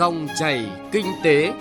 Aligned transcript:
Dòng 0.00 0.28
chảy 0.38 0.66
kinh 0.92 1.06
tế. 1.22 1.52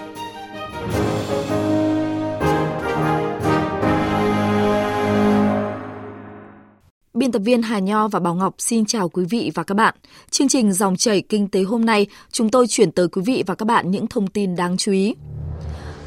Biên 7.13 7.31
tập 7.31 7.40
viên 7.40 7.62
Hà 7.62 7.79
Nho 7.79 8.08
và 8.08 8.20
Bảo 8.20 8.36
Ngọc 8.36 8.56
xin 8.58 8.86
chào 8.86 9.10
quý 9.10 9.26
vị 9.29 9.52
và 9.56 9.63
các 9.63 9.76
bạn. 9.76 9.96
Chương 10.29 10.47
trình 10.47 10.74
Dòng 10.74 10.96
chảy 10.96 11.22
kinh 11.22 11.47
tế 11.47 11.63
hôm 11.63 11.86
nay, 11.86 12.08
chúng 12.31 12.49
tôi 12.49 12.67
chuyển 12.67 12.92
tới 12.92 13.08
quý 13.08 13.22
vị 13.26 13.44
và 13.47 13.56
các 13.56 13.65
bạn 13.65 13.92
những 13.92 14.08
thông 14.08 14.28
tin 14.28 14.56
đáng 14.56 14.78
chú 14.78 14.92
ý. 14.92 15.15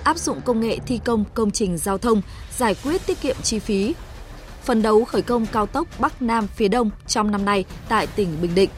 Áp 0.05 0.19
dụng 0.19 0.41
công 0.45 0.61
nghệ 0.61 0.79
thi 0.87 1.01
công 1.05 1.25
công 1.35 1.51
trình 1.51 1.79
giao 1.79 1.99
thông, 1.99 2.23
giải 2.57 2.77
quyết 2.85 3.07
tiết 3.07 3.21
kiệm 3.21 3.37
chi 3.43 3.59
phí. 3.59 3.95
Phần 4.63 4.83
đấu 4.83 5.05
khởi 5.05 5.23
công 5.23 5.47
cao 5.47 5.67
tốc 5.67 5.89
Bắc 6.01 6.23
Nam 6.23 6.47
phía 6.47 6.69
Đông 6.69 6.91
trong 7.07 7.31
năm 7.31 7.45
nay 7.45 7.65
tại 7.89 8.07
tỉnh 8.07 8.29
Bình 8.43 8.55
Định. 8.55 8.71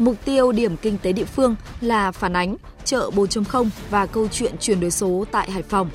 Mục 0.00 0.16
tiêu 0.24 0.52
điểm 0.52 0.76
kinh 0.76 0.98
tế 1.02 1.12
địa 1.12 1.24
phương 1.24 1.56
là 1.80 2.12
phản 2.12 2.32
ánh 2.32 2.56
chợ 2.84 3.10
4.0 3.14 3.68
và 3.90 4.06
câu 4.06 4.28
chuyện 4.28 4.54
chuyển 4.60 4.80
đổi 4.80 4.90
số 4.90 5.24
tại 5.30 5.50
Hải 5.50 5.62
Phòng. 5.62 5.90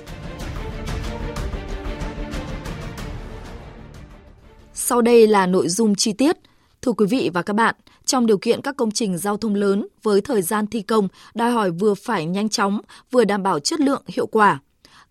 Sau 4.73 5.01
đây 5.01 5.27
là 5.27 5.45
nội 5.45 5.69
dung 5.69 5.95
chi 5.95 6.13
tiết. 6.13 6.37
Thưa 6.81 6.91
quý 6.91 7.05
vị 7.05 7.29
và 7.33 7.41
các 7.41 7.53
bạn, 7.53 7.75
trong 8.05 8.25
điều 8.25 8.37
kiện 8.37 8.61
các 8.61 8.77
công 8.77 8.91
trình 8.91 9.17
giao 9.17 9.37
thông 9.37 9.55
lớn 9.55 9.87
với 10.03 10.21
thời 10.21 10.41
gian 10.41 10.67
thi 10.67 10.81
công 10.81 11.07
đòi 11.35 11.51
hỏi 11.51 11.71
vừa 11.71 11.93
phải 11.93 12.25
nhanh 12.25 12.49
chóng, 12.49 12.81
vừa 13.11 13.23
đảm 13.23 13.43
bảo 13.43 13.59
chất 13.59 13.79
lượng, 13.79 14.03
hiệu 14.07 14.27
quả. 14.27 14.59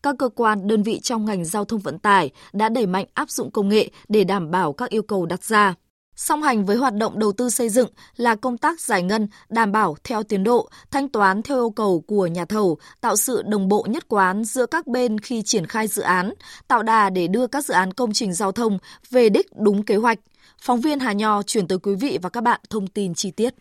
Các 0.03 0.15
cơ 0.19 0.29
quan, 0.29 0.67
đơn 0.67 0.83
vị 0.83 1.01
trong 1.01 1.25
ngành 1.25 1.45
giao 1.45 1.65
thông 1.65 1.81
vận 1.81 1.99
tải 1.99 2.31
đã 2.53 2.69
đẩy 2.69 2.87
mạnh 2.87 3.07
áp 3.15 3.31
dụng 3.31 3.51
công 3.51 3.69
nghệ 3.69 3.91
để 4.09 4.25
đảm 4.25 4.51
bảo 4.51 4.73
các 4.73 4.91
yêu 4.91 5.03
cầu 5.03 5.27
đặt 5.27 5.45
ra. 5.45 5.75
Song 6.17 6.43
hành 6.43 6.65
với 6.65 6.77
hoạt 6.77 6.95
động 6.95 7.19
đầu 7.19 7.33
tư 7.33 7.51
xây 7.51 7.69
dựng 7.69 7.89
là 8.17 8.35
công 8.35 8.59
tác 8.59 8.81
giải 8.81 9.03
ngân 9.03 9.29
đảm 9.49 9.73
bảo 9.73 9.97
theo 10.05 10.23
tiến 10.23 10.45
độ, 10.45 10.69
thanh 10.91 11.09
toán 11.09 11.43
theo 11.43 11.57
yêu 11.57 11.71
cầu 11.71 12.05
của 12.07 12.27
nhà 12.27 12.45
thầu, 12.45 12.79
tạo 13.01 13.17
sự 13.17 13.43
đồng 13.43 13.69
bộ 13.69 13.87
nhất 13.89 14.09
quán 14.09 14.45
giữa 14.45 14.67
các 14.67 14.87
bên 14.87 15.19
khi 15.21 15.43
triển 15.43 15.67
khai 15.67 15.87
dự 15.87 16.03
án, 16.03 16.35
tạo 16.69 16.83
đà 16.83 17.11
để 17.11 17.27
đưa 17.27 17.47
các 17.47 17.65
dự 17.65 17.75
án 17.75 17.93
công 17.93 18.13
trình 18.13 18.33
giao 18.33 18.53
thông 18.53 18.79
về 19.11 19.29
đích 19.29 19.47
đúng 19.57 19.83
kế 19.83 19.97
hoạch. 19.97 20.19
Phóng 20.61 20.81
viên 20.81 21.01
Hà 21.01 21.13
Nho 21.13 21.43
chuyển 21.43 21.69
tới 21.69 21.79
quý 21.79 21.95
vị 21.95 22.19
và 22.23 22.29
các 22.29 22.41
bạn 22.41 22.61
thông 22.71 22.87
tin 22.87 23.15
chi 23.15 23.31
tiết. 23.31 23.55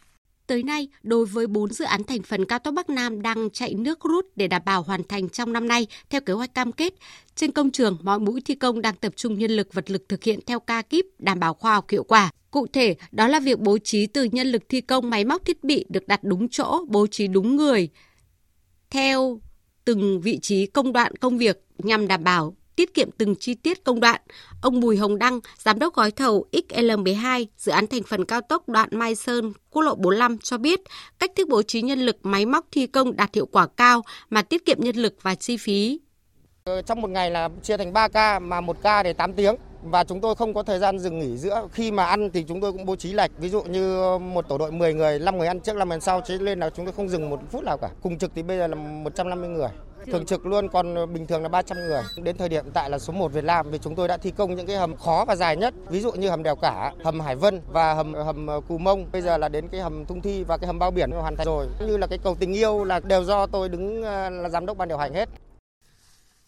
Tới 0.48 0.64
nay, 0.64 0.88
đối 1.04 1.26
với 1.26 1.48
4 1.48 1.74
dự 1.74 1.86
án 1.86 2.04
thành 2.04 2.24
phần 2.24 2.46
cao 2.46 2.59
tốc 2.59 2.74
Bắc 2.74 2.90
Nam 2.90 3.22
đang 3.22 3.50
chạy 3.50 3.74
nước 3.74 4.00
rút 4.04 4.26
để 4.36 4.48
đảm 4.48 4.62
bảo 4.66 4.81
hoàn 4.81 5.04
thành 5.04 5.30
trong 5.30 5.54
năm 5.54 5.68
nay 5.68 5.88
theo 6.09 6.22
kế 6.22 6.34
hoạch 6.34 6.54
cam 6.54 6.72
kết, 6.72 6.94
trên 7.36 7.52
công 7.52 7.72
trường, 7.72 7.98
mọi 8.04 8.20
mũi 8.20 8.42
thi 8.46 8.56
công 8.56 8.81
đang 8.81 8.96
tập 8.96 9.14
trung 9.16 9.40
nhân 9.40 9.52
lực 9.52 9.74
vật 9.74 9.92
lực 9.92 10.09
thực 10.09 10.24
hiện 10.24 10.40
theo 10.46 10.59
ca 10.59 10.81
kíp, 10.81 11.06
đảm 11.20 11.40
bảo 11.40 11.54
khoa 11.54 11.74
học 11.74 11.90
hiệu 11.90 12.04
quả. 12.04 12.31
Cụ 12.54 12.68
thể, 12.68 12.96
đó 13.12 13.28
là 13.28 13.40
việc 13.40 13.59
bố 13.59 13.78
trí 13.78 14.08
từ 14.08 14.23
nhân 14.23 14.48
lực 14.48 14.62
thi 14.70 14.82
công 14.82 15.09
máy 15.09 15.26
móc 15.26 15.46
thiết 15.46 15.64
bị 15.64 15.86
được 15.90 16.08
đặt 16.08 16.23
đúng 16.23 16.50
chỗ, 16.50 16.86
bố 16.88 17.08
trí 17.08 17.28
đúng 17.28 17.56
người, 17.56 17.90
theo 18.90 19.40
từng 19.86 20.22
vị 20.22 20.40
trí 20.42 20.66
công 20.66 20.94
đoạn 20.94 21.16
công 21.16 21.38
việc 21.38 21.64
nhằm 21.78 22.08
đảm 22.08 22.24
bảo 22.24 22.56
tiết 22.76 22.94
kiệm 22.94 23.09
từng 23.18 23.36
chi 23.36 23.54
tiết 23.54 23.84
công 23.84 24.00
đoạn. 24.00 24.22
Ông 24.62 24.80
Bùi 24.80 24.98
Hồng 24.98 25.20
Đăng, 25.20 25.40
giám 25.58 25.80
đốc 25.80 25.94
gói 25.94 26.12
thầu 26.12 26.46
XL12, 26.52 27.46
dự 27.58 27.72
án 27.72 27.88
thành 27.88 28.04
phần 28.04 28.26
cao 28.26 28.42
tốc 28.42 28.70
đoạn 28.70 28.90
Mai 28.92 29.16
Sơn, 29.16 29.54
quốc 29.70 29.81
lộ 29.81 29.96
45 29.96 30.38
cho 30.38 30.58
biết, 30.58 30.80
cách 31.20 31.31
thức 31.36 31.48
bố 31.50 31.64
trí 31.64 31.81
nhân 31.81 32.00
lực 32.00 32.18
máy 32.24 32.46
móc 32.46 32.66
thi 32.72 32.88
công 32.88 33.16
đạt 33.16 33.36
hiệu 33.36 33.46
quả 33.46 33.68
cao 33.68 34.02
mà 34.30 34.42
tiết 34.42 34.66
kiệm 34.66 34.78
nhân 34.81 34.96
lực 34.96 35.16
và 35.22 35.36
chi 35.36 35.58
phí. 35.58 36.00
Trong 36.86 37.02
một 37.02 37.09
ngày 37.09 37.31
là 37.31 37.50
chia 37.64 37.78
thành 37.78 37.94
3 37.94 38.08
ca 38.08 38.40
mà 38.40 38.62
một 38.62 38.81
ca 38.84 39.04
để 39.04 39.14
8 39.14 39.34
tiếng 39.34 39.56
và 39.84 40.03
chúng 40.03 40.22
tôi 40.22 40.36
không 40.36 40.53
có 40.53 40.64
thời 40.64 40.80
gian 40.80 41.00
dừng 41.00 41.20
nghỉ 41.20 41.38
giữa 41.38 41.67
khi 41.72 41.92
mà 41.92 42.06
ăn 42.06 42.30
thì 42.34 42.44
chúng 42.48 42.62
tôi 42.62 42.72
cũng 42.72 42.86
bố 42.86 42.95
trí 42.95 43.14
lệch 43.14 43.31
ví 43.38 43.50
dụ 43.50 43.64
như 43.64 44.17
một 44.17 44.48
tổ 44.48 44.58
đội 44.58 44.72
10 44.72 44.94
người 44.94 45.20
5 45.20 45.38
người 45.38 45.48
ăn 45.48 45.59
trước 45.59 45.75
5 45.75 45.90
người 45.90 45.95
ăn 45.95 46.02
sau 46.02 46.22
chứ 46.22 46.38
lên 46.40 46.59
là 46.59 46.70
chúng 46.70 46.86
tôi 46.86 46.94
không 46.94 47.09
dừng 47.09 47.30
một 47.30 47.40
phút 47.52 47.64
nào 47.64 47.78
cả. 47.78 47.90
Cùng 48.02 48.17
trực 48.17 48.31
thì 48.36 48.44
bây 48.44 48.58
giờ 48.58 48.67
là 48.67 48.75
150 48.75 49.50
người. 49.50 49.70
Thường 50.12 50.25
trực 50.25 50.45
luôn 50.45 50.70
còn 50.70 51.14
bình 51.14 51.28
thường 51.28 51.44
là 51.44 51.50
300 51.50 51.78
người. 51.78 52.02
Đến 52.23 52.38
thời 52.38 52.50
điểm 52.50 52.66
tại 52.73 52.90
là 52.90 53.00
số 53.00 53.14
1 53.14 53.34
Việt 53.34 53.44
Nam 53.44 53.72
vì 53.72 53.78
chúng 53.78 53.95
tôi 53.95 54.08
đã 54.08 54.18
thi 54.18 54.31
công 54.31 54.56
những 54.56 54.68
cái 54.68 54.75
hầm 54.75 54.96
khó 54.96 55.25
và 55.28 55.35
dài 55.35 55.58
nhất. 55.58 55.74
Ví 55.90 56.00
dụ 56.00 56.12
như 56.12 56.29
hầm 56.29 56.44
đèo 56.44 56.56
cả 56.56 56.91
hầm 57.03 57.19
Hải 57.19 57.35
Vân 57.35 57.62
và 57.72 57.94
hầm 57.94 58.13
hầm 58.13 58.47
Cù 58.68 58.78
Mông. 58.78 59.06
Bây 59.12 59.22
giờ 59.22 59.38
là 59.38 59.50
đến 59.50 59.68
cái 59.68 59.81
hầm 59.81 60.06
Tung 60.06 60.22
Thi 60.22 60.44
và 60.44 60.58
cái 60.58 60.68
hầm 60.68 60.79
bao 60.79 60.91
biển 60.91 61.12
hoàn 61.12 61.35
thành 61.35 61.46
rồi. 61.46 61.68
Như 61.88 61.97
là 61.97 62.08
cái 62.08 62.19
cầu 62.24 62.35
tình 62.35 62.53
yêu 62.53 62.84
là 62.84 63.00
đều 63.00 63.24
do 63.24 63.47
tôi 63.47 63.69
đứng 63.69 64.03
ờ, 64.03 64.29
là 64.29 64.50
giám 64.50 64.66
đốc 64.66 64.78
ban 64.78 64.88
điều 64.88 64.97
hành 64.97 65.13
hết 65.13 65.29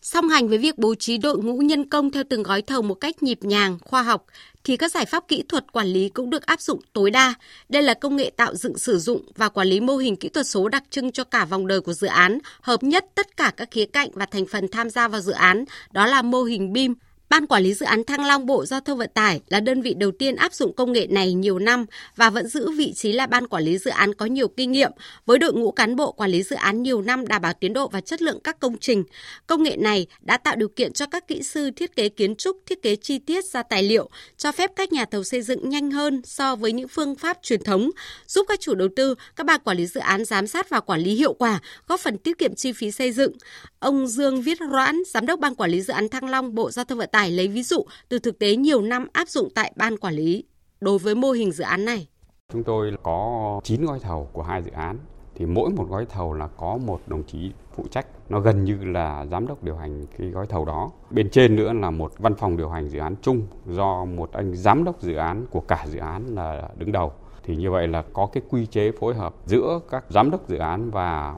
Song 0.02 0.30
hành 0.30 0.48
với 0.48 0.58
việc 0.58 0.78
bố 0.78 0.96
trí 0.96 1.18
đội 1.18 1.38
ngũ 1.38 1.58
nhân 1.58 1.90
công 1.90 2.12
theo 2.12 2.24
từng 2.30 2.44
gói 2.44 2.62
thầu 2.62 2.82
một 2.82 2.94
cách 2.94 3.24
nhịp 3.24 3.40
nhàng, 3.42 3.78
khoa 3.82 4.04
học, 4.04 4.26
thì 4.64 4.78
các 4.78 4.92
giải 4.92 5.06
pháp 5.06 5.28
kỹ 5.28 5.44
thuật 5.50 5.72
quản 5.72 5.88
lý 5.88 6.10
cũng 6.10 6.30
được 6.30 6.46
áp 6.46 6.62
dụng 6.62 6.80
tối 6.94 7.12
đa. 7.12 7.34
Đây 7.70 7.84
là 7.84 7.94
công 7.94 8.16
nghệ 8.16 8.32
tạo 8.38 8.56
dựng 8.56 8.78
sử 8.78 8.98
dụng 9.00 9.22
và 9.36 9.50
quản 9.50 9.68
lý 9.68 9.80
mô 9.80 9.98
hình 9.98 10.16
kỹ 10.16 10.30
thuật 10.30 10.48
số 10.48 10.70
đặc 10.70 10.84
trưng 10.90 11.12
cho 11.12 11.24
cả 11.24 11.46
vòng 11.46 11.68
đời 11.68 11.82
của 11.82 11.94
dự 11.94 12.08
án, 12.08 12.38
hợp 12.62 12.84
nhất 12.84 13.06
tất 13.16 13.38
cả 13.38 13.54
các 13.58 13.72
khía 13.72 13.86
cạnh 13.86 14.10
và 14.14 14.26
thành 14.26 14.46
phần 14.46 14.68
tham 14.68 14.90
gia 14.90 15.08
vào 15.08 15.22
dự 15.22 15.32
án, 15.32 15.66
đó 15.92 16.06
là 16.06 16.22
mô 16.22 16.44
hình 16.44 16.74
BIM, 16.74 16.94
Ban 17.30 17.48
Quản 17.48 17.64
lý 17.64 17.74
Dự 17.74 17.86
án 17.86 18.04
Thăng 18.04 18.26
Long 18.26 18.46
Bộ 18.46 18.66
Giao 18.66 18.80
thông 18.80 18.98
Vận 18.98 19.10
tải 19.14 19.42
là 19.48 19.60
đơn 19.60 19.82
vị 19.82 19.94
đầu 19.94 20.12
tiên 20.12 20.36
áp 20.36 20.54
dụng 20.54 20.76
công 20.76 20.94
nghệ 20.94 21.08
này 21.10 21.34
nhiều 21.34 21.60
năm 21.60 21.86
và 22.16 22.30
vẫn 22.30 22.48
giữ 22.48 22.72
vị 22.72 22.94
trí 22.94 23.12
là 23.12 23.28
Ban 23.28 23.48
Quản 23.48 23.64
lý 23.64 23.78
Dự 23.78 23.92
án 23.92 24.14
có 24.14 24.26
nhiều 24.26 24.48
kinh 24.48 24.72
nghiệm 24.72 24.92
với 25.26 25.38
đội 25.40 25.54
ngũ 25.54 25.72
cán 25.72 25.96
bộ 25.96 26.12
quản 26.12 26.32
lý 26.32 26.44
dự 26.44 26.56
án 26.56 26.84
nhiều 26.84 27.02
năm 27.02 27.28
đảm 27.28 27.42
bảo 27.42 27.54
tiến 27.54 27.74
độ 27.74 27.88
và 27.88 28.02
chất 28.02 28.22
lượng 28.22 28.40
các 28.44 28.60
công 28.60 28.78
trình. 28.78 29.04
Công 29.48 29.64
nghệ 29.64 29.76
này 29.76 30.08
đã 30.22 30.38
tạo 30.38 30.56
điều 30.56 30.68
kiện 30.68 30.94
cho 30.94 31.06
các 31.06 31.28
kỹ 31.28 31.44
sư 31.44 31.72
thiết 31.76 31.96
kế 31.96 32.10
kiến 32.10 32.36
trúc, 32.36 32.58
thiết 32.66 32.82
kế 32.82 32.96
chi 32.96 33.20
tiết 33.20 33.46
ra 33.46 33.64
tài 33.64 33.84
liệu, 33.84 34.10
cho 34.38 34.52
phép 34.52 34.72
các 34.76 34.94
nhà 34.94 35.06
thầu 35.06 35.24
xây 35.24 35.42
dựng 35.42 35.70
nhanh 35.70 35.92
hơn 35.92 36.22
so 36.24 36.56
với 36.56 36.72
những 36.72 36.88
phương 36.88 37.16
pháp 37.16 37.38
truyền 37.42 37.64
thống, 37.64 37.92
giúp 38.28 38.46
các 38.50 38.60
chủ 38.60 38.76
đầu 38.76 38.88
tư, 38.96 39.16
các 39.36 39.46
ban 39.46 39.60
quản 39.60 39.78
lý 39.78 39.88
dự 39.88 40.00
án 40.00 40.26
giám 40.26 40.48
sát 40.48 40.70
và 40.70 40.80
quản 40.80 41.02
lý 41.02 41.16
hiệu 41.16 41.34
quả, 41.34 41.60
góp 41.88 42.00
phần 42.00 42.18
tiết 42.18 42.38
kiệm 42.38 42.56
chi 42.56 42.72
phí 42.72 42.92
xây 42.92 43.12
dựng. 43.12 43.32
Ông 43.80 44.08
Dương 44.08 44.42
Viết 44.42 44.58
Roãn, 44.72 44.96
Giám 45.14 45.26
đốc 45.26 45.40
Ban 45.40 45.56
Quản 45.56 45.72
lý 45.72 45.82
Dự 45.82 45.94
án 45.94 46.10
Thăng 46.10 46.30
Long, 46.30 46.56
Bộ 46.56 46.72
Giao 46.72 46.86
thông 46.86 46.98
Vận 46.98 47.10
tải 47.12 47.15
lấy 47.24 47.48
ví 47.48 47.64
dụ 47.64 47.86
từ 48.10 48.20
thực 48.20 48.40
tế 48.40 48.56
nhiều 48.56 48.82
năm 48.82 49.08
áp 49.14 49.28
dụng 49.28 49.50
tại 49.56 49.74
Ban 49.76 49.98
Quản 49.98 50.14
lý. 50.14 50.44
Đối 50.82 51.00
với 51.00 51.16
mô 51.16 51.32
hình 51.32 51.52
dự 51.52 51.64
án 51.64 51.86
này. 51.86 52.08
Chúng 52.54 52.64
tôi 52.64 52.92
có 53.04 53.60
9 53.64 53.86
gói 53.86 54.00
thầu 54.00 54.30
của 54.34 54.42
hai 54.44 54.62
dự 54.62 54.72
án. 54.72 54.98
Thì 55.36 55.46
mỗi 55.46 55.70
một 55.70 55.86
gói 55.90 56.06
thầu 56.06 56.34
là 56.34 56.48
có 56.48 56.78
một 56.78 57.02
đồng 57.08 57.24
chí 57.24 57.52
phụ 57.76 57.86
trách. 57.92 58.08
Nó 58.30 58.40
gần 58.40 58.64
như 58.64 58.78
là 58.84 59.26
giám 59.32 59.48
đốc 59.48 59.64
điều 59.64 59.76
hành 59.76 60.06
cái 60.18 60.28
gói 60.28 60.48
thầu 60.48 60.66
đó. 60.66 60.92
Bên 61.10 61.30
trên 61.30 61.56
nữa 61.56 61.74
là 61.74 61.92
một 61.92 62.12
văn 62.18 62.36
phòng 62.36 62.58
điều 62.58 62.70
hành 62.70 62.90
dự 62.90 63.00
án 63.00 63.16
chung 63.22 63.48
do 63.68 64.06
một 64.06 64.34
anh 64.34 64.56
giám 64.56 64.84
đốc 64.84 65.02
dự 65.02 65.16
án 65.16 65.46
của 65.52 65.60
cả 65.60 65.86
dự 65.88 66.00
án 66.00 66.36
là 66.36 66.70
đứng 66.78 66.92
đầu. 66.92 67.14
Thì 67.44 67.56
như 67.56 67.72
vậy 67.72 67.88
là 67.88 68.04
có 68.14 68.30
cái 68.34 68.44
quy 68.50 68.66
chế 68.66 68.92
phối 68.92 69.16
hợp 69.16 69.36
giữa 69.46 69.80
các 69.90 70.06
giám 70.10 70.32
đốc 70.32 70.50
dự 70.50 70.58
án 70.58 70.92
và 70.92 71.36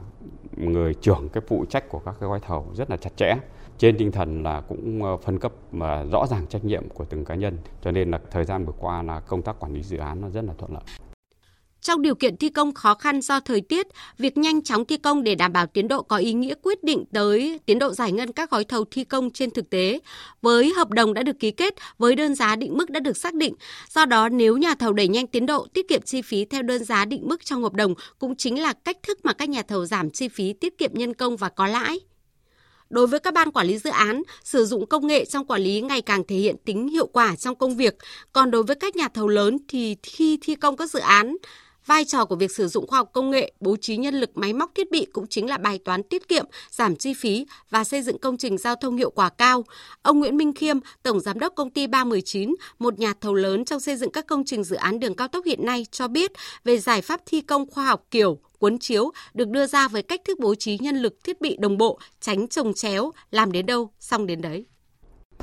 người 0.56 0.94
trưởng 0.94 1.28
cái 1.28 1.42
phụ 1.48 1.64
trách 1.64 1.88
của 1.88 1.98
các 1.98 2.14
cái 2.20 2.28
gói 2.28 2.40
thầu 2.40 2.66
rất 2.74 2.90
là 2.90 2.96
chặt 2.96 3.16
chẽ 3.16 3.34
trên 3.78 3.98
tinh 3.98 4.12
thần 4.12 4.42
là 4.42 4.60
cũng 4.60 5.04
ờ, 5.04 5.16
phân 5.16 5.38
cấp 5.38 5.52
mà 5.72 6.04
rõ 6.04 6.26
ràng 6.26 6.46
trách 6.46 6.64
nhiệm 6.64 6.88
của 6.88 7.04
từng 7.04 7.24
cá 7.24 7.34
nhân 7.34 7.58
cho 7.84 7.90
nên 7.90 8.10
là 8.10 8.20
thời 8.30 8.44
gian 8.44 8.64
vừa 8.64 8.72
qua 8.78 9.02
là 9.02 9.20
công 9.20 9.42
tác 9.42 9.60
quản 9.60 9.74
lý 9.74 9.82
dự 9.82 9.96
án 9.96 10.20
nó 10.20 10.30
rất 10.30 10.44
là 10.44 10.52
thuận 10.58 10.72
lợi. 10.72 10.82
Trong 11.80 12.02
điều 12.02 12.14
kiện 12.14 12.36
thi 12.36 12.48
công 12.48 12.74
khó 12.74 12.94
khăn 12.94 13.20
do 13.20 13.40
thời 13.40 13.60
tiết, 13.60 13.86
việc 14.18 14.38
nhanh 14.38 14.62
chóng 14.62 14.84
thi 14.84 14.96
công 14.96 15.24
để 15.24 15.34
đảm 15.34 15.52
bảo 15.52 15.66
tiến 15.66 15.88
độ 15.88 16.02
có 16.02 16.16
ý 16.16 16.32
nghĩa 16.32 16.54
quyết 16.62 16.84
định 16.84 17.04
tới 17.12 17.60
tiến 17.66 17.78
độ 17.78 17.92
giải 17.92 18.12
ngân 18.12 18.32
các 18.32 18.50
gói 18.50 18.64
thầu 18.64 18.84
thi 18.90 19.04
công 19.04 19.30
trên 19.30 19.50
thực 19.50 19.70
tế. 19.70 20.00
Với 20.42 20.72
hợp 20.76 20.90
đồng 20.90 21.14
đã 21.14 21.22
được 21.22 21.38
ký 21.40 21.50
kết, 21.50 21.74
với 21.98 22.14
đơn 22.14 22.34
giá 22.34 22.56
định 22.56 22.76
mức 22.76 22.90
đã 22.90 23.00
được 23.00 23.16
xác 23.16 23.34
định. 23.34 23.54
Do 23.88 24.04
đó, 24.04 24.28
nếu 24.28 24.56
nhà 24.56 24.74
thầu 24.74 24.92
đẩy 24.92 25.08
nhanh 25.08 25.26
tiến 25.26 25.46
độ, 25.46 25.66
tiết 25.74 25.88
kiệm 25.88 26.02
chi 26.02 26.22
phí 26.22 26.44
theo 26.44 26.62
đơn 26.62 26.84
giá 26.84 27.04
định 27.04 27.28
mức 27.28 27.44
trong 27.44 27.62
hợp 27.62 27.72
đồng 27.72 27.94
cũng 28.18 28.36
chính 28.36 28.62
là 28.62 28.72
cách 28.72 28.96
thức 29.02 29.18
mà 29.24 29.32
các 29.32 29.48
nhà 29.48 29.62
thầu 29.62 29.86
giảm 29.86 30.10
chi 30.10 30.28
phí, 30.28 30.52
tiết 30.52 30.78
kiệm 30.78 30.90
nhân 30.94 31.14
công 31.14 31.36
và 31.36 31.48
có 31.48 31.66
lãi. 31.66 32.00
Đối 32.90 33.06
với 33.06 33.20
các 33.20 33.34
ban 33.34 33.52
quản 33.52 33.66
lý 33.66 33.78
dự 33.78 33.90
án, 33.90 34.22
sử 34.44 34.64
dụng 34.64 34.86
công 34.86 35.06
nghệ 35.06 35.24
trong 35.24 35.46
quản 35.46 35.62
lý 35.62 35.80
ngày 35.80 36.02
càng 36.02 36.24
thể 36.28 36.36
hiện 36.36 36.56
tính 36.64 36.88
hiệu 36.88 37.06
quả 37.06 37.36
trong 37.36 37.54
công 37.54 37.76
việc. 37.76 37.94
Còn 38.32 38.50
đối 38.50 38.62
với 38.62 38.76
các 38.76 38.96
nhà 38.96 39.08
thầu 39.08 39.28
lớn 39.28 39.58
thì 39.68 39.96
khi 40.02 40.38
thi 40.42 40.54
công 40.54 40.76
các 40.76 40.90
dự 40.90 41.00
án, 41.00 41.36
Vai 41.88 42.04
trò 42.04 42.24
của 42.24 42.36
việc 42.36 42.50
sử 42.50 42.68
dụng 42.68 42.86
khoa 42.86 42.98
học 42.98 43.10
công 43.12 43.30
nghệ, 43.30 43.52
bố 43.60 43.76
trí 43.76 43.96
nhân 43.96 44.14
lực 44.14 44.30
máy 44.34 44.52
móc 44.52 44.70
thiết 44.74 44.90
bị 44.90 45.06
cũng 45.12 45.26
chính 45.26 45.50
là 45.50 45.58
bài 45.58 45.78
toán 45.84 46.02
tiết 46.02 46.28
kiệm, 46.28 46.44
giảm 46.70 46.96
chi 46.96 47.14
phí 47.14 47.46
và 47.70 47.84
xây 47.84 48.02
dựng 48.02 48.18
công 48.18 48.36
trình 48.36 48.58
giao 48.58 48.74
thông 48.76 48.96
hiệu 48.96 49.10
quả 49.10 49.28
cao. 49.28 49.64
Ông 50.02 50.18
Nguyễn 50.18 50.36
Minh 50.36 50.52
Khiêm, 50.52 50.76
Tổng 51.02 51.20
Giám 51.20 51.38
đốc 51.38 51.52
Công 51.56 51.70
ty 51.70 51.86
319, 51.86 52.54
một 52.78 52.98
nhà 52.98 53.12
thầu 53.20 53.34
lớn 53.34 53.64
trong 53.64 53.80
xây 53.80 53.96
dựng 53.96 54.12
các 54.12 54.26
công 54.26 54.44
trình 54.44 54.64
dự 54.64 54.76
án 54.76 55.00
đường 55.00 55.14
cao 55.14 55.28
tốc 55.28 55.44
hiện 55.46 55.66
nay 55.66 55.86
cho 55.90 56.08
biết 56.08 56.32
về 56.64 56.78
giải 56.78 57.02
pháp 57.02 57.20
thi 57.26 57.40
công 57.40 57.70
khoa 57.70 57.84
học 57.84 58.04
kiểu 58.10 58.38
cuốn 58.58 58.78
chiếu 58.78 59.10
được 59.34 59.48
đưa 59.48 59.66
ra 59.66 59.88
với 59.88 60.02
cách 60.02 60.20
thức 60.24 60.38
bố 60.40 60.54
trí 60.54 60.78
nhân 60.78 60.96
lực 60.96 61.24
thiết 61.24 61.40
bị 61.40 61.56
đồng 61.60 61.78
bộ, 61.78 61.98
tránh 62.20 62.48
trồng 62.48 62.74
chéo, 62.74 63.12
làm 63.30 63.52
đến 63.52 63.66
đâu 63.66 63.90
xong 64.00 64.26
đến 64.26 64.40
đấy. 64.40 64.66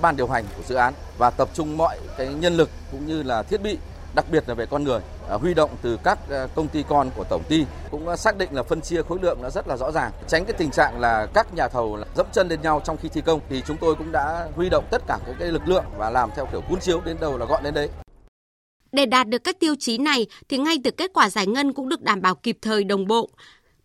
Ban 0.02 0.18
điều 0.18 0.28
hành 0.28 0.46
của 0.58 0.64
dự 0.68 0.76
án 0.76 0.94
và 1.18 1.30
tập 1.30 1.50
trung 1.54 1.78
mọi 1.78 1.98
cái 2.18 2.34
nhân 2.34 2.58
lực 2.58 2.70
cũng 2.92 3.08
như 3.08 3.24
là 3.24 3.44
thiết 3.44 3.62
bị 3.62 3.78
đặc 4.16 4.26
biệt 4.32 4.44
là 4.48 4.54
về 4.54 4.66
con 4.66 4.84
người 4.84 5.00
à, 5.30 5.36
huy 5.36 5.54
động 5.54 5.70
từ 5.82 5.98
các 6.04 6.20
à, 6.30 6.48
công 6.56 6.68
ty 6.68 6.84
con 6.90 7.10
của 7.16 7.24
tổng 7.30 7.44
ty 7.50 7.66
cũng 7.92 8.08
à, 8.08 8.16
xác 8.16 8.38
định 8.38 8.50
là 8.52 8.64
phân 8.64 8.82
chia 8.82 9.02
khối 9.04 9.20
lượng 9.22 9.38
nó 9.42 9.50
rất 9.50 9.68
là 9.68 9.78
rõ 9.78 9.92
ràng, 9.92 10.12
tránh 10.28 10.46
cái 10.46 10.54
tình 10.54 10.72
trạng 10.72 11.00
là 11.00 11.28
các 11.34 11.54
nhà 11.54 11.68
thầu 11.68 12.00
dẫm 12.16 12.28
chân 12.34 12.48
lên 12.48 12.62
nhau 12.62 12.82
trong 12.86 12.98
khi 12.98 13.10
thi 13.10 13.22
công 13.22 13.40
thì 13.50 13.62
chúng 13.68 13.78
tôi 13.78 13.96
cũng 13.96 14.12
đã 14.12 14.48
huy 14.56 14.70
động 14.70 14.86
tất 14.92 15.02
cả 15.08 15.20
các 15.26 15.36
cái 15.40 15.48
lực 15.48 15.68
lượng 15.68 15.86
và 15.98 16.10
làm 16.10 16.30
theo 16.36 16.46
kiểu 16.52 16.62
cuốn 16.62 16.80
chiếu 16.80 17.02
đến 17.06 17.18
đâu 17.20 17.38
là 17.38 17.46
gọn 17.46 17.64
đến 17.64 17.74
đấy 17.74 17.90
để 18.92 19.06
đạt 19.06 19.28
được 19.28 19.44
các 19.44 19.60
tiêu 19.60 19.76
chí 19.80 19.98
này 19.98 20.28
thì 20.50 20.58
ngay 20.58 20.76
từ 20.84 20.92
kết 20.92 21.12
quả 21.14 21.30
giải 21.30 21.48
ngân 21.48 21.74
cũng 21.74 21.90
được 21.90 22.02
đảm 22.02 22.22
bảo 22.22 22.36
kịp 22.36 22.58
thời, 22.62 22.84
đồng 22.84 23.08
bộ 23.08 23.30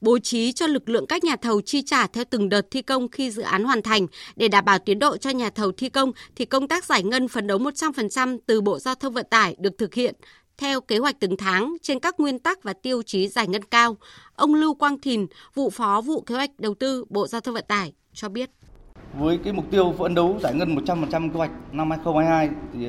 bố 0.01 0.19
trí 0.19 0.53
cho 0.53 0.67
lực 0.67 0.89
lượng 0.89 1.07
các 1.07 1.25
nhà 1.25 1.37
thầu 1.37 1.61
chi 1.61 1.83
trả 1.83 2.07
theo 2.07 2.25
từng 2.31 2.49
đợt 2.49 2.71
thi 2.71 2.83
công 2.83 3.09
khi 3.09 3.31
dự 3.31 3.43
án 3.43 3.65
hoàn 3.65 3.83
thành 3.83 4.07
để 4.37 4.49
đảm 4.49 4.65
bảo 4.65 4.79
tiến 4.79 4.99
độ 4.99 5.17
cho 5.17 5.31
nhà 5.31 5.51
thầu 5.51 5.73
thi 5.73 5.89
công 5.89 6.13
thì 6.37 6.45
công 6.45 6.69
tác 6.69 6.85
giải 6.85 7.03
ngân 7.03 7.29
phấn 7.29 7.47
đấu 7.47 7.59
100% 7.59 8.39
từ 8.47 8.61
Bộ 8.61 8.79
Giao 8.79 8.95
thông 8.95 9.15
Vận 9.15 9.27
tải 9.31 9.57
được 9.59 9.79
thực 9.79 9.95
hiện 9.95 10.15
theo 10.59 10.81
kế 10.81 10.99
hoạch 10.99 11.21
từng 11.21 11.37
tháng 11.37 11.77
trên 11.83 12.01
các 12.01 12.21
nguyên 12.21 12.39
tắc 12.39 12.63
và 12.63 12.73
tiêu 12.73 13.03
chí 13.03 13.29
giải 13.29 13.49
ngân 13.49 13.65
cao. 13.65 13.97
Ông 14.35 14.55
Lưu 14.55 14.75
Quang 14.75 15.01
Thìn, 15.01 15.27
vụ 15.55 15.71
phó 15.71 16.01
vụ 16.01 16.21
kế 16.21 16.35
hoạch 16.35 16.51
đầu 16.59 16.75
tư 16.75 17.05
Bộ 17.11 17.27
Giao 17.27 17.41
thông 17.41 17.55
Vận 17.55 17.65
tải 17.69 17.93
cho 18.13 18.29
biết. 18.29 18.51
Với 19.19 19.39
cái 19.45 19.53
mục 19.53 19.65
tiêu 19.71 19.95
phấn 19.99 20.15
đấu 20.15 20.39
giải 20.43 20.55
ngân 20.55 20.77
100% 20.77 21.31
kế 21.31 21.37
hoạch 21.37 21.51
năm 21.73 21.91
2022 21.91 22.49
thì 22.75 22.87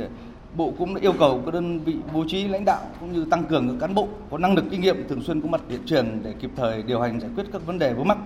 Bộ 0.58 0.74
cũng 0.78 0.96
yêu 0.96 1.14
cầu 1.20 1.42
các 1.46 1.54
đơn 1.54 1.80
vị 1.80 1.96
bố 2.14 2.24
trí 2.28 2.48
lãnh 2.48 2.66
đạo 2.66 2.82
cũng 3.00 3.12
như 3.12 3.26
tăng 3.26 3.44
cường 3.44 3.68
các 3.68 3.76
cán 3.80 3.96
bộ 3.96 4.08
có 4.32 4.38
năng 4.38 4.56
lực 4.56 4.66
kinh 4.72 4.82
nghiệm 4.82 5.08
thường 5.08 5.24
xuyên 5.24 5.42
có 5.42 5.48
mặt 5.48 5.62
hiện 5.70 5.82
trường 5.86 6.08
để 6.24 6.34
kịp 6.40 6.50
thời 6.56 6.84
điều 6.84 7.00
hành 7.00 7.20
giải 7.20 7.30
quyết 7.36 7.46
các 7.54 7.66
vấn 7.66 7.80
đề 7.80 7.94
vướng 7.94 8.08
mắc. 8.08 8.18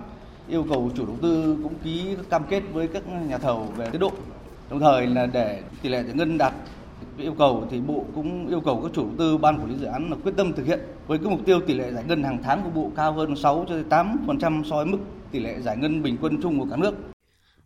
Yêu 0.48 0.66
cầu 0.70 0.90
chủ 0.96 1.06
đầu 1.06 1.16
tư 1.22 1.56
cũng 1.62 1.74
ký 1.84 2.16
cam 2.30 2.42
kết 2.48 2.62
với 2.72 2.88
các 2.88 3.02
nhà 3.28 3.38
thầu 3.38 3.68
về 3.76 3.90
tiến 3.90 4.00
độ. 4.00 4.10
Đồng 4.70 4.80
thời 4.80 5.06
là 5.06 5.26
để 5.26 5.62
tỷ 5.82 5.88
lệ 5.88 6.02
giải 6.02 6.14
ngân 6.14 6.38
đạt 6.38 6.52
yêu 7.18 7.34
cầu 7.38 7.64
thì 7.70 7.80
Bộ 7.80 8.04
cũng 8.14 8.48
yêu 8.48 8.60
cầu 8.60 8.80
các 8.82 8.92
chủ 8.94 9.02
đầu 9.02 9.14
tư, 9.18 9.38
ban 9.38 9.58
quản 9.58 9.70
lý 9.70 9.76
dự 9.80 9.86
án 9.86 10.10
là 10.10 10.16
quyết 10.24 10.32
tâm 10.36 10.52
thực 10.52 10.66
hiện 10.66 10.80
với 11.06 11.18
cái 11.18 11.30
mục 11.30 11.40
tiêu 11.46 11.60
tỷ 11.66 11.74
lệ 11.74 11.92
giải 11.92 12.04
ngân 12.08 12.22
hàng 12.22 12.38
tháng 12.42 12.62
của 12.64 12.70
Bộ 12.70 12.90
cao 12.96 13.12
hơn 13.12 13.36
6 13.36 13.64
cho 13.68 13.74
8% 14.26 14.64
so 14.64 14.76
với 14.76 14.86
mức 14.86 14.98
tỷ 15.30 15.40
lệ 15.40 15.60
giải 15.60 15.76
ngân 15.76 16.02
bình 16.02 16.16
quân 16.20 16.42
chung 16.42 16.60
của 16.60 16.66
cả 16.70 16.76
nước. 16.76 16.94